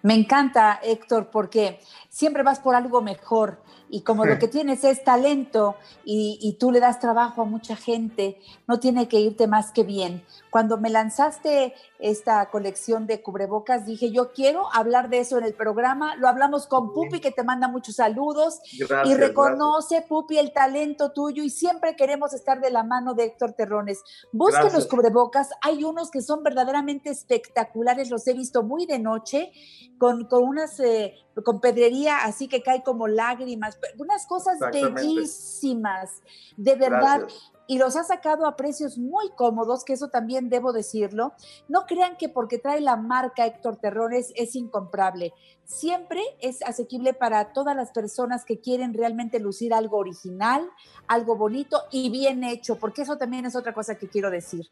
Me 0.04 0.13
encanta, 0.13 0.80
Héctor, 0.84 1.32
porque 1.32 1.80
siempre 2.10 2.44
vas 2.44 2.60
por 2.60 2.76
algo 2.76 3.02
mejor 3.02 3.63
y 3.89 4.02
como 4.02 4.26
lo 4.26 4.38
que 4.38 4.50
tienes 4.50 4.84
es 4.84 5.04
talento 5.04 5.78
y, 6.04 6.38
y 6.42 6.54
tú 6.54 6.72
le 6.72 6.82
das 6.82 7.00
trabajo 7.00 7.42
a 7.42 7.46
mucha 7.46 7.78
gente, 7.78 8.38
no 8.68 8.80
tiene 8.80 9.08
que 9.08 9.22
irte 9.22 9.48
más 9.48 9.72
que 9.72 9.84
bien. 9.84 10.22
Cuando 10.54 10.78
me 10.78 10.92
lanzaste 10.92 11.74
esta 11.98 12.48
colección 12.52 13.08
de 13.08 13.24
cubrebocas, 13.24 13.88
dije, 13.88 14.12
yo 14.12 14.34
quiero 14.34 14.71
hablar 14.71 15.10
de 15.10 15.17
eso 15.17 15.40
en 15.40 15.46
el 15.46 15.56
programa. 15.56 16.15
Lo 16.17 16.27
hablamos 16.27 16.67
con 16.67 16.94
Pupi, 16.94 17.19
que 17.21 17.32
te 17.32 17.44
manda 17.44 17.67
muchos 17.67 17.96
saludos 17.96 18.60
Gracias. 18.77 19.08
y 19.08 19.19
reconoce, 19.19 20.06
Pupi, 20.08 20.38
el 20.38 20.54
talento 20.54 21.12
tuyo 21.12 21.42
y 21.42 21.50
siempre 21.50 21.96
queremos 21.96 22.36
estar 22.36 22.62
de 22.62 22.69
la 22.69 22.84
mano 22.84 23.15
de 23.15 23.23
Héctor 23.23 23.54
Terrones. 23.54 24.04
Busquen 24.32 24.62
Gracias. 24.62 24.84
los 24.84 24.88
cubrebocas, 24.92 25.50
hay 25.60 25.84
unos 25.84 26.12
que 26.12 26.21
son 26.21 26.44
verdaderamente 26.44 27.10
espectaculares, 27.10 28.12
los 28.12 28.27
he 28.27 28.34
visto 28.34 28.62
muy 28.62 28.86
de 28.86 29.00
noche 29.00 29.52
con, 29.98 30.25
con 30.25 30.44
unas, 30.44 30.80
eh, 30.80 31.15
con 31.44 31.62
pedrería 31.62 32.25
así 32.25 32.48
que 32.48 32.62
cae 32.62 32.84
como 32.84 33.08
lágrimas, 33.08 33.80
unas 33.98 34.27
cosas 34.27 34.60
bellísimas, 34.71 36.21
de 36.58 36.75
verdad. 36.75 37.21
Gracias. 37.21 37.52
Y 37.68 37.78
los 37.78 37.96
ha 37.96 38.04
sacado 38.04 38.46
a 38.46 38.56
precios 38.56 38.98
muy 38.98 39.30
cómodos, 39.32 39.84
que 39.84 39.94
eso 39.94 40.10
también 40.10 40.50
debo 40.50 40.74
decirlo. 40.74 41.34
No 41.68 41.86
crean 41.86 42.18
que 42.18 42.30
porque 42.30 42.58
trae 42.58 42.82
la 42.82 42.98
marca 42.98 43.46
Héctor 43.46 43.78
Terrones 43.78 44.32
es 44.36 44.56
incomparable. 44.56 45.34
Siempre 45.66 46.22
es 46.42 46.62
asequible 46.62 47.14
para 47.14 47.54
todas 47.54 47.76
las 47.76 47.92
personas 47.92 48.44
que 48.44 48.60
quieren 48.60 48.94
realmente 48.94 49.40
lucir 49.40 49.74
algo 49.74 49.98
original, 49.98 50.70
algo 51.08 51.38
bonito 51.38 51.82
y 51.90 52.10
bien 52.10 52.44
hecho, 52.44 52.78
porque 52.78 53.04
eso 53.04 53.18
también 53.18 53.46
es 53.46 53.56
otra 53.56 53.74
cosa 53.74 53.96
que 53.96 54.10
quiero 54.10 54.30
decir. 54.30 54.68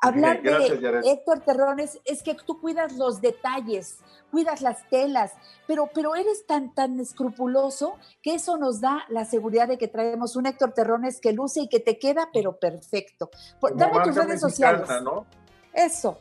Hablar 0.00 0.42
Gracias, 0.42 0.70
de 0.70 0.80
Yaret. 0.80 1.06
Héctor 1.06 1.40
Terrones 1.40 2.00
es 2.04 2.24
que 2.24 2.34
tú 2.34 2.60
cuidas 2.60 2.96
los 2.96 3.20
detalles, 3.20 3.98
cuidas 4.32 4.60
las 4.62 4.88
telas, 4.88 5.32
pero, 5.68 5.90
pero 5.94 6.16
eres 6.16 6.44
tan, 6.44 6.74
tan 6.74 6.98
escrupuloso 6.98 7.94
que 8.20 8.34
eso 8.34 8.56
nos 8.56 8.80
da 8.80 9.04
la 9.08 9.24
seguridad 9.24 9.68
de 9.68 9.78
que 9.78 9.86
traemos 9.86 10.34
un 10.34 10.46
Héctor 10.46 10.72
Terrones 10.72 11.20
que 11.20 11.32
luce 11.32 11.62
y 11.62 11.68
que 11.68 11.78
te 11.78 12.00
queda, 12.00 12.30
pero 12.32 12.52
perfecto. 12.56 13.30
Por- 13.60 13.76
dame 13.76 14.00
tus 14.04 14.14
redes 14.16 14.40
sociales. 14.40 14.88
¿no? 15.02 15.26
Eso. 15.72 16.18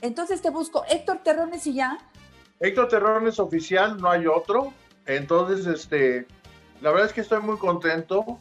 Entonces 0.00 0.42
te 0.42 0.50
busco 0.50 0.84
Héctor 0.88 1.18
Terrones 1.24 1.66
y 1.66 1.74
ya. 1.74 1.98
Héctor 2.60 2.88
Terrones 2.88 3.38
oficial, 3.38 3.96
no 4.00 4.10
hay 4.10 4.26
otro. 4.26 4.72
Entonces, 5.06 5.66
este, 5.66 6.26
la 6.80 6.90
verdad 6.90 7.06
es 7.06 7.12
que 7.12 7.20
estoy 7.20 7.40
muy 7.40 7.56
contento. 7.58 8.38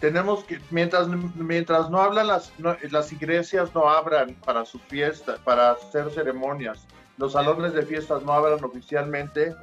Tenemos 0.00 0.44
que, 0.44 0.60
mientras, 0.70 1.08
mientras 1.08 1.88
no 1.90 2.00
hablan 2.00 2.26
las, 2.26 2.52
no- 2.58 2.76
las 2.90 3.12
iglesias 3.12 3.74
no 3.74 3.88
abran 3.88 4.34
para 4.44 4.64
sus 4.64 4.82
fiestas, 4.82 5.38
para 5.40 5.70
hacer 5.72 6.10
ceremonias, 6.10 6.86
los 7.16 7.32
salones 7.32 7.72
de 7.74 7.82
fiestas 7.86 8.22
no 8.22 8.32
abran 8.32 8.62
oficialmente, 8.64 9.54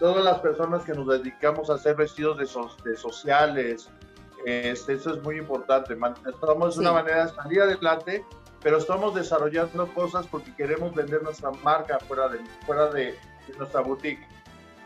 todas 0.00 0.24
las 0.24 0.38
personas 0.40 0.82
que 0.84 0.92
nos 0.94 1.06
dedicamos 1.06 1.70
a 1.70 1.74
hacer 1.74 1.94
vestidos 1.96 2.38
de, 2.38 2.46
so- 2.46 2.74
de 2.84 2.96
sociales, 2.96 3.88
este, 4.44 4.94
eso 4.94 5.14
es 5.14 5.22
muy 5.22 5.38
importante. 5.38 5.96
Estamos 6.26 6.74
de 6.76 6.80
una 6.80 6.90
Sí. 6.90 6.94
manera 6.94 7.26
de 7.26 7.32
salir 7.34 7.62
adelante, 7.62 8.24
pero 8.62 8.78
estamos 8.78 9.14
desarrollando 9.14 9.92
cosas 9.94 10.26
porque 10.26 10.54
queremos 10.54 10.94
vender 10.94 11.22
nuestra 11.22 11.50
marca 11.62 11.98
fuera 12.00 12.28
de, 12.28 12.38
fuera 12.66 12.86
de, 12.88 13.12
de 13.46 13.58
nuestra 13.58 13.80
boutique. 13.80 14.26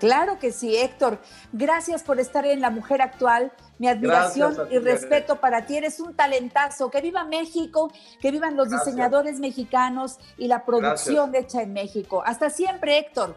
Claro 0.00 0.38
que 0.38 0.52
sí, 0.52 0.76
Héctor. 0.76 1.18
Gracias 1.52 2.04
por 2.04 2.20
estar 2.20 2.46
en 2.46 2.60
La 2.60 2.70
Mujer 2.70 3.02
Actual. 3.02 3.52
Mi 3.78 3.88
admiración 3.88 4.54
ti, 4.54 4.76
y 4.76 4.78
respeto 4.78 5.36
para 5.40 5.66
ti. 5.66 5.76
Eres 5.76 5.98
un 5.98 6.14
talentazo. 6.14 6.88
Que 6.88 7.00
viva 7.00 7.24
México, 7.24 7.90
que 8.20 8.30
vivan 8.30 8.56
los 8.56 8.68
Gracias. 8.68 8.86
diseñadores 8.86 9.40
mexicanos 9.40 10.18
y 10.36 10.46
la 10.46 10.64
producción 10.64 11.34
hecha 11.34 11.62
en 11.62 11.72
México. 11.72 12.22
Hasta 12.24 12.48
siempre, 12.48 12.96
Héctor. 12.98 13.34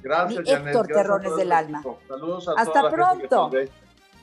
Gracias, 0.00 0.40
Mi 0.44 0.48
Janet. 0.50 0.68
Héctor 0.68 0.86
Gracias 0.86 0.96
Terrones 1.06 1.30
del 1.36 1.40
el 1.48 1.52
alma. 1.52 1.82
Saludos 2.08 2.48
a 2.48 2.52
Hasta 2.52 2.64
toda 2.64 2.82
la 2.84 2.90
gente 2.90 3.22
que 3.22 3.28
pronto. 3.28 3.50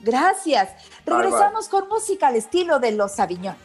Gracias. 0.06 0.70
Regresamos 1.04 1.68
con 1.68 1.88
música 1.88 2.28
al 2.28 2.36
estilo 2.36 2.78
de 2.78 2.92
los 2.92 3.16
Sabiñón. 3.16 3.56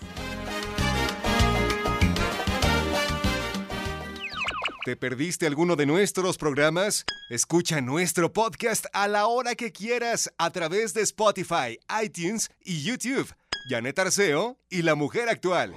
¿Te 4.83 4.95
perdiste 4.95 5.45
alguno 5.45 5.75
de 5.75 5.85
nuestros 5.85 6.39
programas? 6.39 7.05
Escucha 7.29 7.79
nuestro 7.81 8.33
podcast 8.33 8.87
a 8.93 9.07
la 9.07 9.27
hora 9.27 9.53
que 9.53 9.71
quieras 9.71 10.33
a 10.39 10.49
través 10.49 10.95
de 10.95 11.01
Spotify, 11.01 11.79
iTunes 12.03 12.49
y 12.63 12.81
YouTube. 12.81 13.31
Janet 13.69 13.99
Arceo 13.99 14.57
y 14.67 14.81
la 14.81 14.95
mujer 14.95 15.29
actual. 15.29 15.75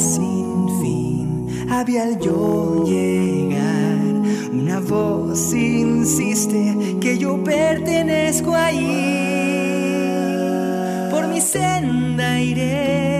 Sin 0.00 0.68
fin, 0.80 1.48
había 1.70 2.02
al 2.02 2.18
yo 2.20 2.84
llegar, 2.86 3.98
una 4.52 4.80
voz 4.80 5.52
insiste 5.54 6.76
que 7.00 7.18
yo 7.18 7.42
pertenezco 7.42 8.54
ahí, 8.54 9.46
por 11.10 11.26
mi 11.28 11.40
senda 11.40 12.40
iré, 12.40 13.15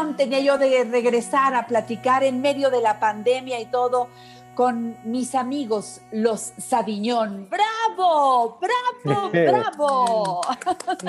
ilusión 0.00 0.16
tenía 0.16 0.40
yo 0.40 0.58
de 0.58 0.84
regresar 0.84 1.54
a 1.54 1.66
platicar 1.66 2.22
en 2.22 2.40
medio 2.40 2.70
de 2.70 2.80
la 2.80 2.98
pandemia 3.00 3.60
y 3.60 3.66
todo 3.66 4.08
con 4.54 4.96
mis 5.04 5.34
amigos, 5.34 6.02
los 6.12 6.52
Sabiñón. 6.58 7.48
¡Bravo! 7.48 8.58
¡Bravo! 9.04 9.30
¡Bravo! 9.32 10.40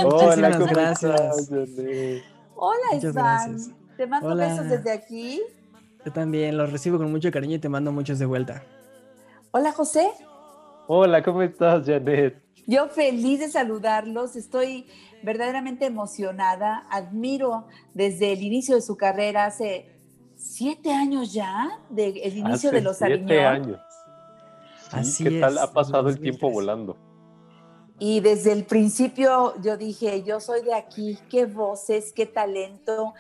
Hola, 0.04 0.52
¿cómo 0.52 0.66
gracias. 0.68 1.50
Hola, 2.56 2.88
Muchas 2.94 3.04
Iván. 3.04 3.14
gracias. 3.14 3.72
Te 3.98 4.08
mando 4.08 4.30
Hola. 4.30 4.48
besos 4.48 4.70
desde 4.70 4.92
aquí. 4.92 5.42
Yo 6.06 6.14
también 6.14 6.58
los 6.58 6.72
recibo 6.72 6.98
con 6.98 7.12
mucho 7.12 7.30
cariño 7.32 7.56
y 7.56 7.60
te 7.60 7.68
mando 7.70 7.92
muchos 7.92 8.20
de 8.20 8.26
vuelta. 8.26 8.64
Hola, 9.52 9.72
José. 9.74 10.12
Hola, 10.88 11.22
¿cómo 11.22 11.42
estás, 11.42 11.86
Janet? 11.86 12.42
Yo 12.68 12.88
feliz 12.88 13.40
de 13.40 13.50
saludarlos, 13.50 14.36
estoy 14.36 14.88
verdaderamente 15.24 15.86
emocionada, 15.86 16.86
admiro 16.90 17.68
desde 17.94 18.34
el 18.34 18.42
inicio 18.44 18.76
de 18.76 18.82
su 18.82 18.98
carrera, 18.98 19.46
hace 19.46 19.92
siete 20.36 20.92
años 20.92 21.34
ya, 21.34 21.80
del 21.90 22.18
inicio 22.18 22.70
Hace 22.70 22.72
de 22.72 22.82
los 22.82 22.98
siete 22.98 23.42
años. 23.42 23.80
Sí, 24.90 24.98
Así 24.98 25.24
¿Qué 25.24 25.40
tal? 25.40 25.58
Ha 25.58 25.72
pasado 25.72 26.10
el 26.10 26.16
2003. 26.16 26.22
tiempo 26.22 26.50
volando. 26.52 26.98
Y 28.00 28.20
desde 28.20 28.52
el 28.52 28.66
principio 28.66 29.54
yo 29.62 29.78
dije, 29.78 30.24
yo 30.24 30.40
soy 30.40 30.64
de 30.64 30.74
aquí, 30.74 31.20
qué 31.30 31.46
voces, 31.46 32.12
qué 32.14 32.26
talento. 32.26 33.14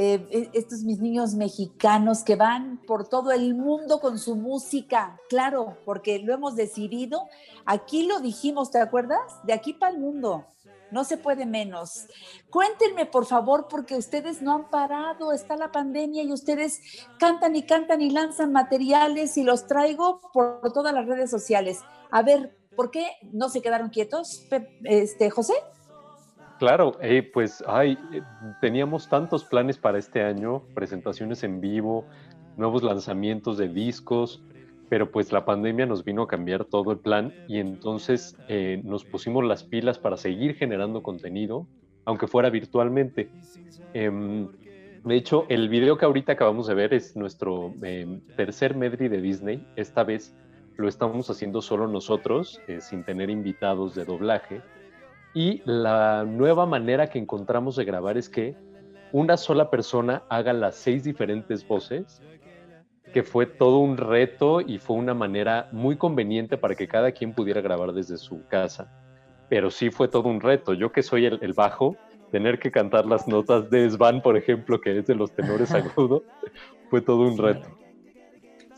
Eh, 0.00 0.24
e- 0.30 0.50
estos 0.52 0.84
mis 0.84 1.00
niños 1.00 1.34
mexicanos 1.34 2.22
que 2.22 2.36
van 2.36 2.80
por 2.86 3.08
todo 3.08 3.32
el 3.32 3.56
mundo 3.56 3.98
con 3.98 4.16
su 4.20 4.36
música, 4.36 5.18
claro, 5.28 5.76
porque 5.84 6.20
lo 6.20 6.32
hemos 6.32 6.54
decidido. 6.54 7.28
Aquí 7.66 8.06
lo 8.06 8.20
dijimos, 8.20 8.70
¿te 8.70 8.78
acuerdas? 8.78 9.18
De 9.42 9.52
aquí 9.52 9.72
para 9.72 9.90
el 9.90 9.98
mundo. 9.98 10.46
No 10.92 11.02
se 11.02 11.16
puede 11.16 11.46
menos. 11.46 12.06
Cuéntenme, 12.48 13.06
por 13.06 13.26
favor, 13.26 13.66
porque 13.68 13.96
ustedes 13.96 14.40
no 14.40 14.54
han 14.54 14.70
parado, 14.70 15.32
está 15.32 15.56
la 15.56 15.72
pandemia 15.72 16.22
y 16.22 16.32
ustedes 16.32 16.80
cantan 17.18 17.56
y 17.56 17.64
cantan 17.64 18.00
y 18.00 18.10
lanzan 18.10 18.52
materiales 18.52 19.36
y 19.36 19.42
los 19.42 19.66
traigo 19.66 20.20
por 20.32 20.72
todas 20.72 20.94
las 20.94 21.06
redes 21.06 21.28
sociales. 21.28 21.80
A 22.12 22.22
ver, 22.22 22.56
¿por 22.76 22.92
qué 22.92 23.16
no 23.32 23.48
se 23.48 23.62
quedaron 23.62 23.88
quietos, 23.88 24.46
este, 24.84 25.28
José? 25.28 25.54
Claro, 26.58 26.96
eh, 27.00 27.22
pues 27.22 27.62
eh, 27.82 27.96
teníamos 28.60 29.08
tantos 29.08 29.44
planes 29.44 29.78
para 29.78 29.98
este 29.98 30.22
año, 30.22 30.62
presentaciones 30.74 31.44
en 31.44 31.60
vivo, 31.60 32.04
nuevos 32.56 32.82
lanzamientos 32.82 33.58
de 33.58 33.68
discos, 33.68 34.42
pero 34.88 35.10
pues 35.12 35.30
la 35.30 35.44
pandemia 35.44 35.86
nos 35.86 36.04
vino 36.04 36.22
a 36.22 36.26
cambiar 36.28 36.64
todo 36.64 36.90
el 36.90 36.98
plan 36.98 37.32
y 37.46 37.58
entonces 37.58 38.36
eh, 38.48 38.80
nos 38.84 39.04
pusimos 39.04 39.44
las 39.44 39.62
pilas 39.62 39.98
para 39.98 40.16
seguir 40.16 40.54
generando 40.56 41.02
contenido, 41.02 41.68
aunque 42.04 42.26
fuera 42.26 42.50
virtualmente. 42.50 43.30
Em, 43.92 44.48
de 45.04 45.14
hecho, 45.14 45.46
el 45.48 45.68
video 45.68 45.96
que 45.96 46.06
ahorita 46.06 46.32
acabamos 46.32 46.66
de 46.66 46.74
ver 46.74 46.92
es 46.92 47.14
nuestro 47.14 47.72
em, 47.82 48.20
tercer 48.36 48.74
medley 48.74 49.08
de 49.08 49.20
Disney. 49.20 49.64
Esta 49.76 50.02
vez 50.02 50.34
lo 50.76 50.88
estamos 50.88 51.30
haciendo 51.30 51.62
solo 51.62 51.86
nosotros, 51.86 52.60
eh, 52.66 52.80
sin 52.80 53.04
tener 53.04 53.30
invitados 53.30 53.94
de 53.94 54.04
doblaje. 54.04 54.64
Y 55.40 55.62
la 55.66 56.24
nueva 56.24 56.66
manera 56.66 57.10
que 57.10 57.20
encontramos 57.20 57.76
de 57.76 57.84
grabar 57.84 58.18
es 58.18 58.28
que 58.28 58.56
una 59.12 59.36
sola 59.36 59.70
persona 59.70 60.24
haga 60.28 60.52
las 60.52 60.74
seis 60.74 61.04
diferentes 61.04 61.64
voces, 61.64 62.20
que 63.12 63.22
fue 63.22 63.46
todo 63.46 63.78
un 63.78 63.98
reto 63.98 64.60
y 64.60 64.78
fue 64.78 64.96
una 64.96 65.14
manera 65.14 65.68
muy 65.70 65.96
conveniente 65.96 66.58
para 66.58 66.74
que 66.74 66.88
cada 66.88 67.12
quien 67.12 67.34
pudiera 67.34 67.60
grabar 67.60 67.92
desde 67.92 68.16
su 68.16 68.44
casa. 68.48 68.90
pero 69.48 69.70
sí 69.70 69.90
fue 69.90 70.08
todo 70.08 70.28
un 70.28 70.40
reto. 70.40 70.74
Yo 70.74 70.90
que 70.90 71.04
soy 71.04 71.26
el, 71.26 71.38
el 71.40 71.52
bajo, 71.52 71.96
tener 72.32 72.58
que 72.58 72.72
cantar 72.72 73.06
las 73.06 73.28
notas 73.28 73.70
de 73.70 73.88
Svan, 73.88 74.20
por 74.20 74.36
ejemplo, 74.36 74.80
que 74.80 74.98
es 74.98 75.06
de 75.06 75.14
los 75.14 75.32
tenores 75.32 75.70
agudos, 75.72 76.22
fue 76.90 77.00
todo 77.00 77.22
un 77.22 77.38
reto. 77.38 77.77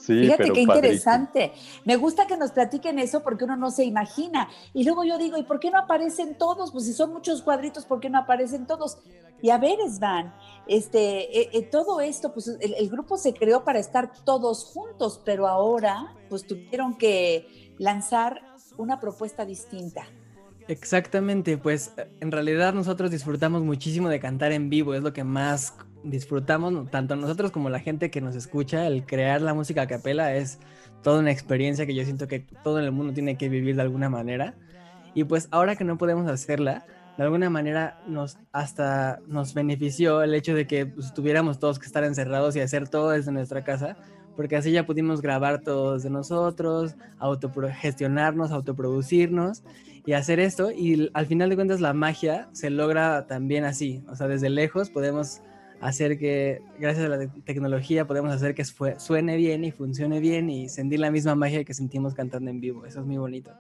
Sí, 0.01 0.22
Fíjate 0.22 0.42
pero 0.44 0.55
qué 0.55 0.66
padrísimo. 0.66 0.74
interesante. 0.74 1.53
Me 1.84 1.96
gusta 1.96 2.26
que 2.26 2.38
nos 2.38 2.53
platiquen 2.53 2.98
eso 2.98 3.22
porque 3.22 3.44
uno 3.44 3.57
no 3.57 3.70
se 3.70 3.84
imagina. 3.84 4.48
Y 4.72 4.84
luego 4.84 5.05
yo 5.05 5.18
digo, 5.18 5.36
¿y 5.36 5.42
por 5.42 5.61
qué 5.61 5.70
no 5.70 5.78
aparecen 5.78 6.38
todos? 6.38 6.72
Pues 6.72 6.86
si 6.86 6.94
son 6.94 7.12
muchos 7.12 7.42
cuadritos, 7.42 7.84
¿por 7.84 8.01
qué 8.01 8.09
no 8.09 8.18
aparecen 8.18 8.66
todos? 8.66 8.98
Y 9.42 9.51
a 9.51 9.59
ver, 9.59 9.78
Svan, 9.90 10.34
este, 10.66 11.38
eh, 11.38 11.51
eh, 11.53 11.62
todo 11.62 12.01
esto, 12.01 12.32
pues 12.32 12.48
el, 12.48 12.74
el 12.74 12.88
grupo 12.88 13.18
se 13.18 13.34
creó 13.34 13.62
para 13.62 13.78
estar 13.78 14.11
todos 14.24 14.64
juntos, 14.64 15.20
pero 15.24 15.46
ahora 15.46 16.14
pues 16.30 16.46
tuvieron 16.46 16.96
que 16.96 17.74
lanzar 17.78 18.40
una 18.78 19.01
propuesta 19.01 19.44
distinta. 19.44 20.07
Exactamente, 20.68 21.59
pues 21.59 21.92
en 22.20 22.30
realidad 22.30 22.72
nosotros 22.72 23.11
disfrutamos 23.11 23.62
muchísimo 23.62 24.09
de 24.09 24.20
cantar 24.20 24.53
en 24.53 24.70
vivo, 24.70 24.94
es 24.94 25.03
lo 25.03 25.12
que 25.12 25.24
más 25.24 25.74
disfrutamos, 26.05 26.90
tanto 26.90 27.16
nosotros 27.16 27.51
como 27.51 27.70
la 27.70 27.80
gente 27.80 28.11
que 28.11 28.20
nos 28.20 28.34
escucha, 28.34 28.86
el 28.86 29.05
crear 29.05 29.42
la 29.42 29.55
música 29.55 29.82
a 29.82 29.86
capela 29.86 30.34
es 30.34 30.59
toda 31.03 31.20
una 31.20 31.30
experiencia 31.30 31.86
que 31.86 31.94
yo 31.94 32.05
siento 32.05 32.28
que 32.28 32.40
todo 32.40 32.78
el 32.78 32.92
mundo 32.92 33.12
tiene 33.12 33.36
que 33.36 33.48
vivir 33.48 33.76
de 33.76 33.82
alguna 33.82 34.09
manera. 34.09 34.55
Y 35.14 35.24
pues 35.24 35.48
ahora 35.51 35.76
que 35.76 35.84
no 35.84 35.98
podemos 35.98 36.30
hacerla, 36.30 36.84
de 37.16 37.24
alguna 37.24 37.51
manera 37.51 38.01
nos 38.07 38.38
hasta 38.53 39.20
nos 39.26 39.55
benefició 39.55 40.22
el 40.22 40.34
hecho 40.34 40.55
de 40.55 40.66
que 40.66 40.86
pues, 40.86 41.12
tuviéramos 41.12 41.59
todos 41.59 41.78
que 41.78 41.86
estar 41.86 42.05
encerrados 42.05 42.57
y 42.57 42.61
hacer 42.61 42.88
todo 42.88 43.11
desde 43.11 43.32
nuestra 43.32 43.64
casa, 43.64 43.96
porque 44.36 44.57
así 44.57 44.72
ya 44.72 44.86
pudimos 44.86 45.20
grabar 45.20 45.61
todos 45.61 46.03
de 46.03 46.11
nosotros, 46.11 46.94
autogestionarnos, 47.18 48.53
autoproducirnos 48.53 49.64
y 50.07 50.12
hacer 50.12 50.40
esto. 50.40 50.70
Y 50.70 51.11
al 51.12 51.26
final 51.26 51.51
de 51.51 51.57
cuentas 51.57 51.80
la 51.80 51.92
magia 51.92 52.48
se 52.53 52.70
logra 52.70 53.26
también 53.26 53.64
así, 53.64 54.03
o 54.09 54.16
sea, 54.16 54.28
desde 54.28 54.48
lejos 54.48 54.90
podemos 54.90 55.42
hacer 55.80 56.18
que, 56.18 56.62
gracias 56.78 57.06
a 57.06 57.08
la 57.08 57.18
te- 57.18 57.28
tecnología, 57.42 58.06
podemos 58.06 58.32
hacer 58.32 58.54
que 58.54 58.64
suene 58.64 59.36
bien 59.36 59.64
y 59.64 59.70
funcione 59.72 60.20
bien 60.20 60.50
y 60.50 60.68
sentir 60.68 61.00
la 61.00 61.10
misma 61.10 61.34
magia 61.34 61.64
que 61.64 61.74
sentimos 61.74 62.14
cantando 62.14 62.50
en 62.50 62.60
vivo. 62.60 62.84
Eso 62.86 63.00
es 63.00 63.06
muy 63.06 63.16
bonito. 63.16 63.50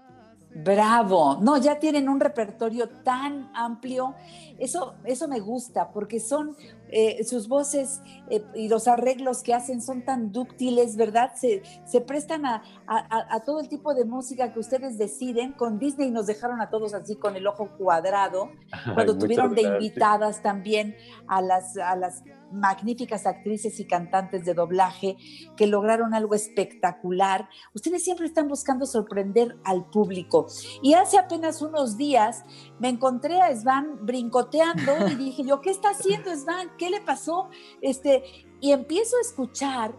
Bravo, 0.52 1.38
no, 1.40 1.58
ya 1.58 1.78
tienen 1.78 2.08
un 2.08 2.18
repertorio 2.18 2.88
tan 2.88 3.50
amplio, 3.54 4.14
eso, 4.58 4.94
eso 5.04 5.28
me 5.28 5.38
gusta, 5.38 5.92
porque 5.92 6.18
son 6.18 6.56
eh, 6.92 7.24
sus 7.24 7.48
voces 7.48 8.02
eh, 8.30 8.42
y 8.54 8.68
los 8.68 8.88
arreglos 8.88 9.42
que 9.42 9.54
hacen 9.54 9.80
son 9.82 10.04
tan 10.04 10.32
dúctiles, 10.32 10.96
¿verdad? 10.96 11.32
Se, 11.34 11.62
se 11.84 12.00
prestan 12.00 12.44
a, 12.46 12.62
a- 12.86 13.40
todo 13.44 13.60
el 13.60 13.68
tipo 13.68 13.94
de 13.94 14.04
música 14.04 14.52
que 14.52 14.58
ustedes 14.60 14.98
deciden. 14.98 15.52
Con 15.52 15.78
Disney 15.78 16.10
nos 16.10 16.26
dejaron 16.26 16.60
a 16.60 16.70
todos 16.70 16.94
así 16.94 17.16
con 17.16 17.36
el 17.36 17.46
ojo 17.46 17.68
cuadrado, 17.78 18.50
cuando 18.94 19.12
tuvieron 19.18 19.54
de 19.54 19.62
invitadas 19.84 20.42
también 20.42 20.94
a 21.26 21.40
las, 21.42 21.76
a 21.78 21.96
las 21.96 22.22
magníficas 22.52 23.26
actrices 23.26 23.78
y 23.80 23.86
cantantes 23.86 24.44
de 24.44 24.54
doblaje 24.54 25.16
que 25.56 25.66
lograron 25.66 26.14
algo 26.14 26.34
espectacular. 26.34 27.48
Ustedes 27.74 28.04
siempre 28.04 28.26
están 28.26 28.48
buscando 28.48 28.86
sorprender 28.86 29.56
al 29.64 29.84
público. 29.90 30.46
Y 30.82 30.94
hace 30.94 31.18
apenas 31.18 31.62
unos 31.62 31.96
días 31.96 32.44
me 32.78 32.88
encontré 32.88 33.40
a 33.40 33.54
Svan 33.54 34.04
brincoteando 34.04 35.08
y 35.10 35.14
dije 35.16 35.44
yo, 35.44 35.60
¿qué 35.60 35.70
está 35.70 35.90
haciendo 35.90 36.34
Svan? 36.34 36.70
¿Qué 36.76 36.90
le 36.90 37.00
pasó? 37.00 37.48
Este, 37.80 38.22
y 38.60 38.72
empiezo 38.72 39.16
a 39.16 39.20
escuchar 39.20 39.94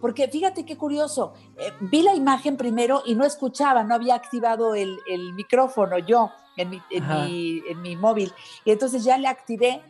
porque 0.00 0.28
fíjate 0.28 0.66
qué 0.66 0.76
curioso, 0.76 1.32
eh, 1.56 1.72
vi 1.80 2.02
la 2.02 2.14
imagen 2.14 2.58
primero 2.58 3.02
y 3.06 3.14
no 3.14 3.24
escuchaba, 3.24 3.84
no 3.84 3.94
había 3.94 4.14
activado 4.14 4.74
el, 4.74 4.98
el 5.08 5.32
micrófono 5.32 5.96
yo 5.98 6.30
en 6.58 6.68
mi, 6.70 6.82
en, 6.90 7.04
Ajá. 7.04 7.24
mi, 7.24 7.62
en 7.66 7.80
mi 7.80 7.96
móvil. 7.96 8.32
Y 8.66 8.70
entonces 8.70 9.04
ya 9.04 9.16
le 9.18 9.28
activé 9.28 9.82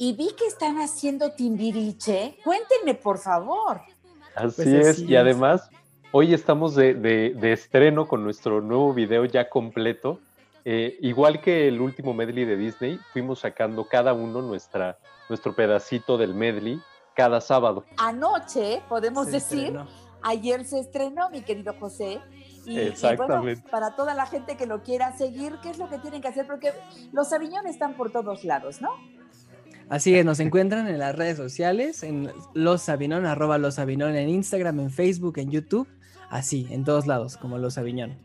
y 0.00 0.14
vi 0.14 0.30
que 0.34 0.46
están 0.46 0.78
haciendo 0.80 1.32
timbiriche. 1.32 2.38
Cuéntenme, 2.42 2.94
por 2.94 3.18
favor. 3.18 3.82
Así 4.34 4.54
Pues 4.56 4.66
es, 4.66 4.98
y 5.00 5.14
además, 5.14 5.68
hoy 6.10 6.32
estamos 6.32 6.74
de, 6.74 6.94
de- 6.94 7.34
de 7.34 7.52
estreno 7.52 8.08
con 8.08 8.24
nuestro 8.24 8.62
nuevo 8.62 8.94
video 8.94 9.26
ya 9.26 9.50
completo. 9.50 10.18
Eh, 10.64 10.96
igual 11.02 11.42
que 11.42 11.68
el 11.68 11.82
último 11.82 12.14
medley 12.14 12.46
de 12.46 12.56
Disney, 12.56 12.98
fuimos 13.12 13.40
sacando 13.40 13.84
cada 13.84 14.14
uno 14.14 14.40
nuestra, 14.40 14.96
nuestro 15.28 15.54
pedacito 15.54 16.16
del 16.16 16.34
medley 16.34 16.80
cada 17.14 17.42
sábado. 17.42 17.84
Anoche, 17.98 18.80
podemos 18.88 19.26
Se 19.26 19.32
decir, 19.32 19.58
estrenó. 19.66 19.86
ayer 20.22 20.64
se 20.64 20.78
estrenó, 20.80 21.28
mi 21.28 21.42
querido 21.42 21.74
José. 21.78 22.20
Y, 22.64 22.78
y 22.78 23.16
bueno, 23.16 23.42
para 23.70 23.96
toda 23.96 24.14
la 24.14 24.24
gente 24.24 24.56
que 24.56 24.64
lo 24.64 24.82
quiera 24.82 25.14
seguir, 25.16 25.58
¿qué 25.62 25.68
es 25.70 25.78
lo 25.78 25.90
que 25.90 25.98
tienen 25.98 26.22
que 26.22 26.28
hacer? 26.28 26.46
Porque 26.46 26.72
los 27.12 27.30
aviñones 27.34 27.72
están 27.74 27.94
por 27.98 28.10
todos 28.12 28.44
lados, 28.44 28.80
¿no? 28.80 28.90
Así 29.90 30.14
es, 30.14 30.24
nos 30.24 30.38
encuentran 30.38 30.86
en 30.86 31.00
las 31.00 31.16
redes 31.16 31.36
sociales, 31.36 32.04
en 32.04 32.30
Los 32.54 32.88
Aviñón, 32.88 33.26
arroba 33.26 33.58
Los 33.58 33.80
Aviñón 33.80 34.14
en 34.14 34.28
Instagram, 34.28 34.78
en 34.78 34.90
Facebook, 34.92 35.38
en 35.38 35.50
YouTube, 35.50 35.88
así, 36.30 36.68
en 36.70 36.84
todos 36.84 37.08
lados, 37.08 37.36
como 37.36 37.58
Los 37.58 37.76
Aviñón. 37.76 38.16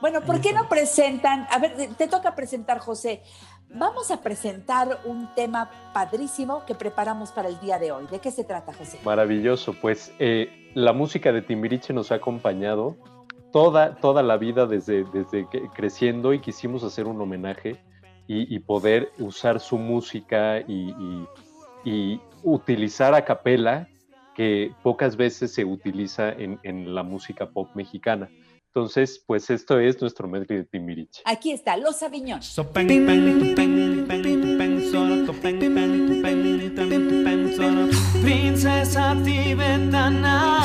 Bueno, 0.00 0.22
¿por 0.22 0.40
qué 0.40 0.54
no 0.54 0.70
presentan? 0.70 1.46
A 1.50 1.58
ver, 1.58 1.76
te 1.98 2.08
toca 2.08 2.34
presentar, 2.34 2.78
José. 2.78 3.22
Vamos 3.68 4.10
a 4.10 4.22
presentar 4.22 5.00
un 5.04 5.28
tema 5.34 5.70
padrísimo 5.92 6.64
que 6.64 6.74
preparamos 6.74 7.30
para 7.30 7.48
el 7.48 7.60
día 7.60 7.78
de 7.78 7.92
hoy. 7.92 8.06
¿De 8.10 8.18
qué 8.18 8.30
se 8.30 8.44
trata, 8.44 8.72
José? 8.72 8.98
Maravilloso, 9.04 9.74
pues 9.74 10.14
eh, 10.18 10.70
la 10.72 10.94
música 10.94 11.30
de 11.30 11.42
Timbiriche 11.42 11.92
nos 11.92 12.10
ha 12.10 12.14
acompañado 12.14 12.96
toda, 13.52 13.96
toda 13.96 14.22
la 14.22 14.38
vida 14.38 14.64
desde, 14.64 15.04
desde 15.12 15.46
que 15.50 15.68
creciendo 15.74 16.32
y 16.32 16.40
quisimos 16.40 16.84
hacer 16.84 17.06
un 17.06 17.20
homenaje 17.20 17.84
y, 18.28 18.54
y 18.54 18.58
poder 18.60 19.12
usar 19.18 19.60
su 19.60 19.78
música 19.78 20.60
y, 20.60 20.90
y- 20.90 21.26
y 21.84 22.20
utilizar 22.42 23.14
a 23.14 23.24
capela 23.24 23.88
que 24.34 24.72
pocas 24.82 25.16
veces 25.16 25.52
se 25.54 25.64
utiliza 25.64 26.32
en, 26.32 26.58
en 26.64 26.94
la 26.94 27.02
música 27.02 27.48
pop 27.48 27.68
mexicana. 27.74 28.28
Entonces, 28.74 29.22
pues 29.26 29.48
esto 29.50 29.78
es 29.80 29.98
nuestro 30.00 30.28
medley 30.28 30.58
de 30.58 30.64
Timbiriche. 30.64 31.22
Aquí 31.24 31.52
está, 31.52 31.76
Los 31.78 32.02
Aviñón. 32.02 32.40
Princesa 38.22 39.16
tibetana, 39.24 40.55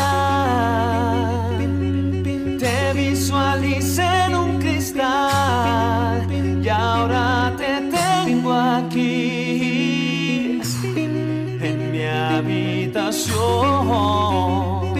habitación. 12.83 13.35
Solo 13.35 14.90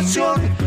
pasión. 0.00 0.59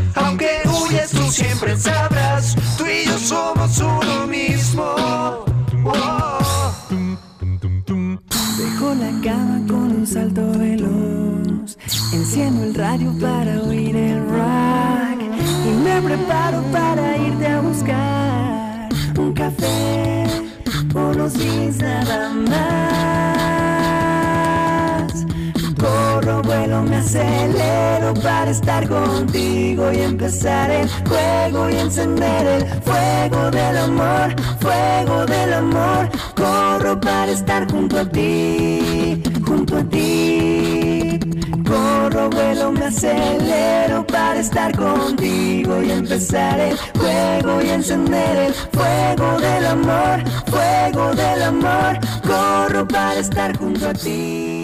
Acelero 27.15 28.13
para 28.15 28.49
estar 28.49 28.87
contigo 28.87 29.91
y 29.91 30.01
empezar 30.01 30.71
el 30.71 30.89
juego 31.07 31.69
y 31.69 31.75
encender 31.75 32.47
el 32.47 32.65
fuego 32.81 33.51
del 33.51 33.77
amor, 33.77 34.35
fuego 34.59 35.25
del 35.25 35.53
amor. 35.53 36.09
Corro 36.35 36.99
para 36.99 37.31
estar 37.31 37.69
junto 37.71 37.99
a 37.99 38.05
ti, 38.05 39.21
junto 39.45 39.77
a 39.77 39.83
ti. 39.83 41.19
Corro, 41.67 42.29
vuelo, 42.31 42.71
me 42.71 42.85
acelero 42.85 44.05
para 44.07 44.39
estar 44.39 44.75
contigo 44.75 45.83
y 45.83 45.91
empezar 45.91 46.59
el 46.59 46.77
juego 46.99 47.61
y 47.61 47.69
encender 47.69 48.37
el 48.37 48.53
fuego 48.53 49.39
del 49.39 49.65
amor, 49.67 50.23
fuego 50.47 51.13
del 51.13 51.43
amor. 51.43 51.99
Corro 52.25 52.87
para 52.87 53.19
estar 53.19 53.55
junto 53.57 53.89
a 53.89 53.93
ti. 53.93 54.62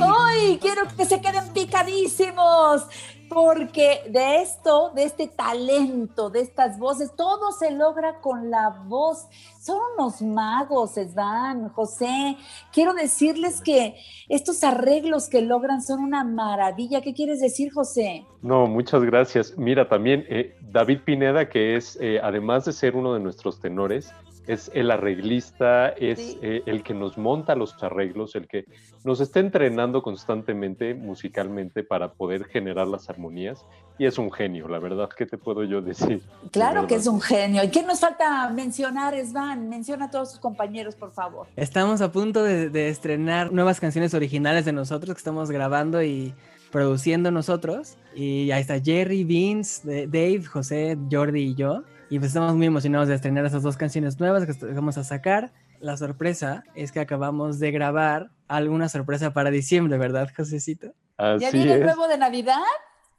¡Ay! 0.00 0.58
Quiero 0.60 0.82
que 0.96 1.04
se 1.04 1.20
queden 1.20 1.52
picadísimos. 1.52 2.86
Porque 3.28 4.02
de 4.08 4.40
esto, 4.40 4.92
de 4.94 5.02
este 5.02 5.26
talento, 5.26 6.30
de 6.30 6.40
estas 6.42 6.78
voces, 6.78 7.10
todo 7.16 7.50
se 7.50 7.72
logra 7.72 8.20
con 8.20 8.50
la 8.50 8.84
voz. 8.86 9.26
Son 9.60 9.78
unos 9.94 10.22
magos, 10.22 10.96
Esvan, 10.96 11.68
José. 11.70 12.36
Quiero 12.72 12.94
decirles 12.94 13.60
que 13.60 13.96
estos 14.28 14.62
arreglos 14.62 15.28
que 15.28 15.42
logran 15.42 15.82
son 15.82 16.04
una 16.04 16.22
maravilla. 16.22 17.00
¿Qué 17.00 17.14
quieres 17.14 17.40
decir, 17.40 17.72
José? 17.72 18.24
No, 18.42 18.68
muchas 18.68 19.02
gracias. 19.02 19.54
Mira, 19.56 19.88
también 19.88 20.24
eh, 20.28 20.56
David 20.60 21.00
Pineda, 21.04 21.48
que 21.48 21.74
es, 21.74 21.98
eh, 22.00 22.20
además 22.22 22.64
de 22.64 22.72
ser 22.72 22.94
uno 22.94 23.12
de 23.12 23.18
nuestros 23.18 23.58
tenores, 23.58 24.12
es 24.46 24.70
el 24.74 24.90
arreglista, 24.90 25.88
es 25.90 26.18
Sí. 26.18 26.38
eh, 26.42 26.62
el 26.66 26.82
que 26.82 26.94
nos 26.94 27.18
monta 27.18 27.54
los 27.54 27.74
arreglos, 27.82 28.34
el 28.34 28.46
que 28.46 28.64
nos 29.04 29.20
está 29.20 29.40
entrenando 29.40 30.02
constantemente 30.02 30.94
musicalmente 30.94 31.82
para 31.82 32.12
poder 32.12 32.44
generar 32.44 32.86
las 32.86 33.08
armonías. 33.10 33.64
Y 33.98 34.04
es 34.06 34.18
un 34.18 34.30
genio, 34.30 34.68
la 34.68 34.78
verdad, 34.78 35.08
¿qué 35.16 35.24
te 35.26 35.38
puedo 35.38 35.64
yo 35.64 35.80
decir? 35.80 36.22
Claro 36.52 36.86
que 36.86 36.96
es 36.96 37.06
un 37.06 37.20
genio. 37.20 37.64
¿Y 37.64 37.68
qué 37.70 37.82
nos 37.82 38.00
falta 38.00 38.48
mencionar, 38.50 39.14
Esvan? 39.14 39.68
Menciona 39.68 40.06
a 40.06 40.10
todos 40.10 40.32
sus 40.32 40.38
compañeros, 40.40 40.94
por 40.94 41.12
favor. 41.12 41.46
Estamos 41.56 42.00
a 42.02 42.12
punto 42.12 42.42
de, 42.42 42.68
de 42.68 42.88
estrenar 42.88 43.52
nuevas 43.52 43.80
canciones 43.80 44.12
originales 44.12 44.64
de 44.64 44.72
nosotros 44.72 45.14
que 45.14 45.18
estamos 45.18 45.50
grabando 45.50 46.02
y 46.02 46.34
produciendo 46.70 47.30
nosotros. 47.30 47.96
Y 48.14 48.50
ahí 48.50 48.60
está 48.60 48.78
Jerry, 48.80 49.24
Vince, 49.24 50.06
Dave, 50.06 50.44
José, 50.44 50.98
Jordi 51.10 51.40
y 51.40 51.54
yo. 51.54 51.82
Y 52.08 52.18
pues 52.18 52.28
estamos 52.28 52.54
muy 52.54 52.66
emocionados 52.66 53.08
de 53.08 53.14
estrenar 53.14 53.44
esas 53.46 53.62
dos 53.62 53.76
canciones 53.76 54.20
nuevas 54.20 54.46
que 54.46 54.66
vamos 54.66 54.96
a 54.96 55.04
sacar. 55.04 55.52
La 55.80 55.96
sorpresa 55.96 56.62
es 56.74 56.92
que 56.92 57.00
acabamos 57.00 57.58
de 57.58 57.72
grabar 57.72 58.30
alguna 58.48 58.88
sorpresa 58.88 59.32
para 59.32 59.50
diciembre, 59.50 59.98
¿verdad, 59.98 60.28
Josecito? 60.36 60.92
¿Ya 61.18 61.34
Así 61.34 61.56
viene 61.56 61.72
el 61.74 61.80
es. 61.80 61.86
nuevo 61.86 62.06
de 62.06 62.18
Navidad? 62.18 62.60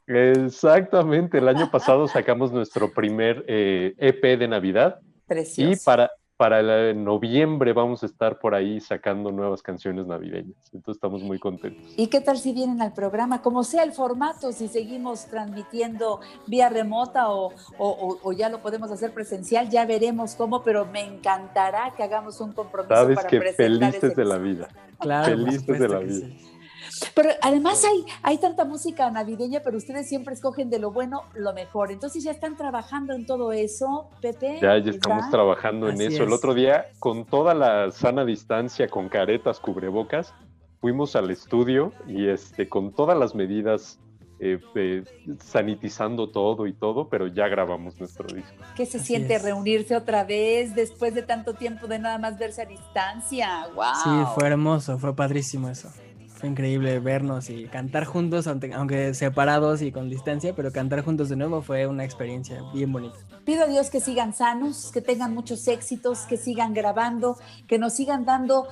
Exactamente, 0.06 1.38
el 1.38 1.48
año 1.48 1.70
pasado 1.70 2.08
sacamos 2.08 2.50
nuestro 2.50 2.92
primer 2.92 3.44
eh, 3.46 3.94
EP 3.98 4.38
de 4.38 4.48
Navidad 4.48 5.00
Precioso. 5.26 5.70
y 5.72 5.76
para, 5.84 6.10
para 6.38 6.60
el 6.60 7.04
noviembre 7.04 7.72
vamos 7.72 8.04
a 8.04 8.06
estar 8.06 8.38
por 8.38 8.54
ahí 8.54 8.80
sacando 8.80 9.32
nuevas 9.32 9.60
canciones 9.60 10.06
navideñas. 10.06 10.56
Entonces 10.72 10.94
estamos 10.96 11.20
muy 11.20 11.40
contentos. 11.40 11.92
¿Y 11.96 12.06
qué 12.06 12.20
tal 12.20 12.38
si 12.38 12.52
vienen 12.52 12.80
al 12.80 12.92
programa? 12.94 13.42
Como 13.42 13.64
sea 13.64 13.82
el 13.82 13.90
formato, 13.92 14.52
si 14.52 14.68
seguimos 14.68 15.26
transmitiendo 15.26 16.20
vía 16.46 16.68
remota 16.68 17.28
o, 17.30 17.48
o- 17.76 17.88
o- 17.88 18.18
o 18.22 18.32
ya 18.32 18.48
lo 18.48 18.62
podemos 18.62 18.90
hacer 18.92 19.12
presencial, 19.12 19.68
ya 19.68 19.84
veremos 19.84 20.36
cómo, 20.36 20.62
pero 20.62 20.86
me 20.86 21.00
encantará 21.00 21.92
que 21.96 22.04
hagamos 22.04 22.40
un 22.40 22.52
compromiso 22.52 22.94
Sabes 22.94 23.16
para 23.16 23.28
que 23.28 23.38
presentar 23.40 23.66
felices 23.90 24.04
ese 24.04 24.14
de 24.14 24.24
la 24.24 24.38
vida. 24.38 24.68
Claro, 25.00 25.24
Felices 25.26 25.78
de 25.80 25.88
la 25.88 25.98
vida. 25.98 26.26
sí. 26.28 26.44
Pero 27.14 27.30
además 27.42 27.84
hay, 27.84 28.04
hay 28.22 28.38
tanta 28.38 28.64
música 28.64 29.10
navideña, 29.10 29.60
pero 29.64 29.76
ustedes 29.76 30.08
siempre 30.08 30.34
escogen 30.34 30.70
de 30.70 30.78
lo 30.78 30.90
bueno 30.90 31.24
lo 31.34 31.52
mejor. 31.52 31.90
Entonces 31.92 32.22
ya 32.24 32.30
están 32.30 32.56
trabajando 32.56 33.12
en 33.14 33.26
todo 33.26 33.52
eso, 33.52 34.10
Pepe. 34.20 34.58
Ya, 34.60 34.78
ya 34.78 34.90
estamos 34.90 35.20
Iván. 35.20 35.30
trabajando 35.30 35.88
en 35.88 35.94
Así 35.94 36.06
eso. 36.06 36.22
El 36.22 36.28
es. 36.30 36.34
otro 36.34 36.54
día, 36.54 36.86
con 36.98 37.24
toda 37.24 37.54
la 37.54 37.90
sana 37.90 38.24
distancia, 38.24 38.88
con 38.88 39.08
caretas, 39.08 39.60
cubrebocas, 39.60 40.34
fuimos 40.80 41.16
al 41.16 41.30
estudio 41.30 41.92
y 42.06 42.28
este, 42.28 42.68
con 42.68 42.92
todas 42.92 43.18
las 43.18 43.34
medidas, 43.34 43.98
eh, 44.40 44.60
eh, 44.76 45.02
sanitizando 45.40 46.30
todo 46.30 46.68
y 46.68 46.72
todo, 46.72 47.08
pero 47.08 47.26
ya 47.26 47.48
grabamos 47.48 47.98
nuestro 47.98 48.26
disco. 48.32 48.54
¿Qué 48.76 48.86
se 48.86 48.98
Así 48.98 49.06
siente 49.08 49.34
es. 49.34 49.42
reunirse 49.42 49.96
otra 49.96 50.22
vez 50.22 50.74
después 50.76 51.14
de 51.14 51.22
tanto 51.22 51.54
tiempo 51.54 51.88
de 51.88 51.98
nada 51.98 52.18
más 52.18 52.38
verse 52.38 52.62
a 52.62 52.66
distancia? 52.66 53.66
¡Wow! 53.74 53.84
Sí, 54.04 54.10
fue 54.36 54.46
hermoso, 54.48 54.96
fue 54.98 55.14
padrísimo 55.16 55.68
eso. 55.68 55.90
Fue 56.38 56.48
increíble 56.48 57.00
vernos 57.00 57.50
y 57.50 57.64
cantar 57.66 58.04
juntos, 58.04 58.46
aunque, 58.46 59.12
separados 59.12 59.82
y 59.82 59.90
con 59.90 60.08
distancia, 60.08 60.54
pero 60.54 60.70
cantar 60.70 61.02
juntos 61.02 61.28
de 61.28 61.34
nuevo 61.34 61.62
fue 61.62 61.88
una 61.88 62.04
experiencia 62.04 62.62
bien 62.72 62.92
bonita. 62.92 63.16
Pido 63.44 63.64
a 63.64 63.66
Dios 63.66 63.90
que 63.90 64.00
sigan 64.00 64.32
sanos, 64.32 64.92
que 64.92 65.00
tengan 65.00 65.34
muchos 65.34 65.66
éxitos, 65.66 66.20
que 66.20 66.36
sigan 66.36 66.74
grabando, 66.74 67.38
que 67.66 67.78
nos 67.78 67.94
sigan 67.94 68.24
dando 68.24 68.68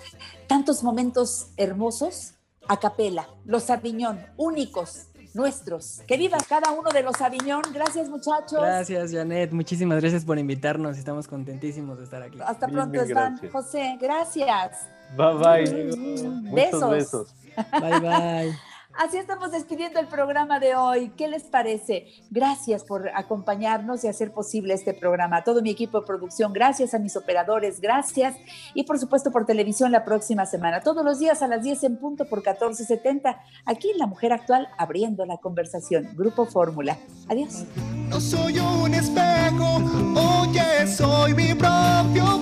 tantos 0.47 0.85
momentos 0.85 1.49
hermosos 1.57 2.35
a 2.69 2.79
capela, 2.79 3.29
los 3.45 3.69
Aviñón, 3.69 4.21
únicos, 4.37 5.09
nuestros. 5.35 6.03
Que 6.07 6.17
viva 6.17 6.39
cada 6.49 6.71
uno 6.71 6.91
de 6.91 7.03
los 7.03 7.21
Aviñón. 7.21 7.62
Gracias, 7.75 8.09
muchachos. 8.09 8.61
Gracias, 8.61 9.12
Janet. 9.12 9.51
Muchísimas 9.51 10.01
gracias 10.01 10.25
por 10.25 10.39
invitarnos. 10.39 10.99
Estamos 10.99 11.27
contentísimos 11.27 11.99
de 11.99 12.05
estar 12.05 12.23
aquí. 12.23 12.39
Hasta 12.45 12.69
pronto, 12.69 13.01
Stan. 13.03 13.35
gracias. 13.35 13.53
José, 13.53 13.99
gracias. 14.01 14.89
Bye 15.17 15.35
bye. 15.35 15.97
Muchos 16.43 16.91
Besos. 16.91 17.35
Bye, 17.81 18.01
bye. 18.01 18.59
Así 18.99 19.19
estamos 19.19 19.53
despidiendo 19.53 20.01
el 20.01 20.07
programa 20.07 20.59
de 20.59 20.75
hoy. 20.75 21.11
¿Qué 21.19 21.29
les 21.29 21.43
parece? 21.45 22.07
Gracias 22.31 22.83
por 22.83 23.11
acompañarnos 23.15 24.03
y 24.05 24.09
hacer 24.09 24.33
posible 24.33 24.73
este 24.73 24.95
programa. 24.95 25.39
A 25.39 25.45
todo 25.45 25.61
mi 25.61 25.71
equipo 25.71 26.01
de 26.01 26.07
producción, 26.07 26.55
gracias 26.55 26.95
a 26.95 26.99
mis 26.99 27.15
operadores, 27.15 27.81
gracias. 27.81 28.37
Y 28.73 28.85
por 28.85 28.99
supuesto 28.99 29.31
por 29.31 29.45
televisión 29.45 29.93
la 29.93 30.05
próxima 30.05 30.47
semana, 30.47 30.81
todos 30.81 31.05
los 31.05 31.19
días 31.19 31.43
a 31.43 31.49
las 31.49 31.63
10 31.63 31.85
en 31.85 31.99
punto 31.99 32.25
por 32.25 32.43
14.70, 32.43 33.39
aquí 33.67 33.91
en 33.91 33.99
La 33.99 34.07
Mujer 34.07 34.33
Actual, 34.33 34.69
abriendo 34.79 35.27
la 35.27 35.37
conversación. 35.37 36.09
Grupo 36.15 36.47
Fórmula. 36.47 36.97
Adiós. 37.29 37.65
No 38.09 38.19
soy 38.19 38.59
un 38.59 38.95
espejo, 38.95 39.83
oye, 40.15 40.87
soy 40.87 41.35
mi 41.35 41.53
propio 41.55 42.41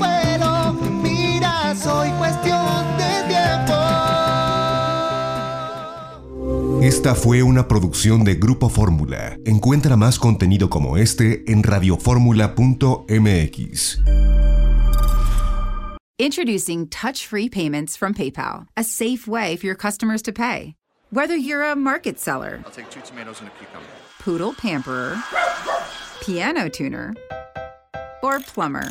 Esta 6.85 7.14
fue 7.14 7.43
una 7.43 7.66
producción 7.66 8.24
de 8.24 8.35
Grupo 8.35 8.68
Fórmula. 8.68 9.39
Encuentra 9.47 9.97
más 9.97 10.18
contenido 10.18 10.68
como 10.68 10.99
este 10.99 11.51
en 11.51 11.62
radioformula.mx. 11.62 14.01
Introducing 16.18 16.87
touch 16.89 17.26
free 17.26 17.49
payments 17.49 17.97
from 17.97 18.12
PayPal, 18.12 18.66
a 18.76 18.85
safe 18.85 19.26
way 19.26 19.57
for 19.57 19.64
your 19.64 19.74
customers 19.74 20.20
to 20.20 20.30
pay. 20.30 20.74
Whether 21.11 21.35
you're 21.35 21.62
a 21.62 21.74
market 21.74 22.20
seller, 22.20 22.61
I'll 22.66 22.70
take 22.70 22.91
two 22.91 23.01
tomatoes 23.01 23.41
and 23.41 23.49
a 23.49 23.53
cucumber. 23.59 23.89
poodle 24.18 24.53
pamperer, 24.53 25.16
piano 26.20 26.68
tuner, 26.68 27.14
or 28.22 28.41
plumber. 28.41 28.91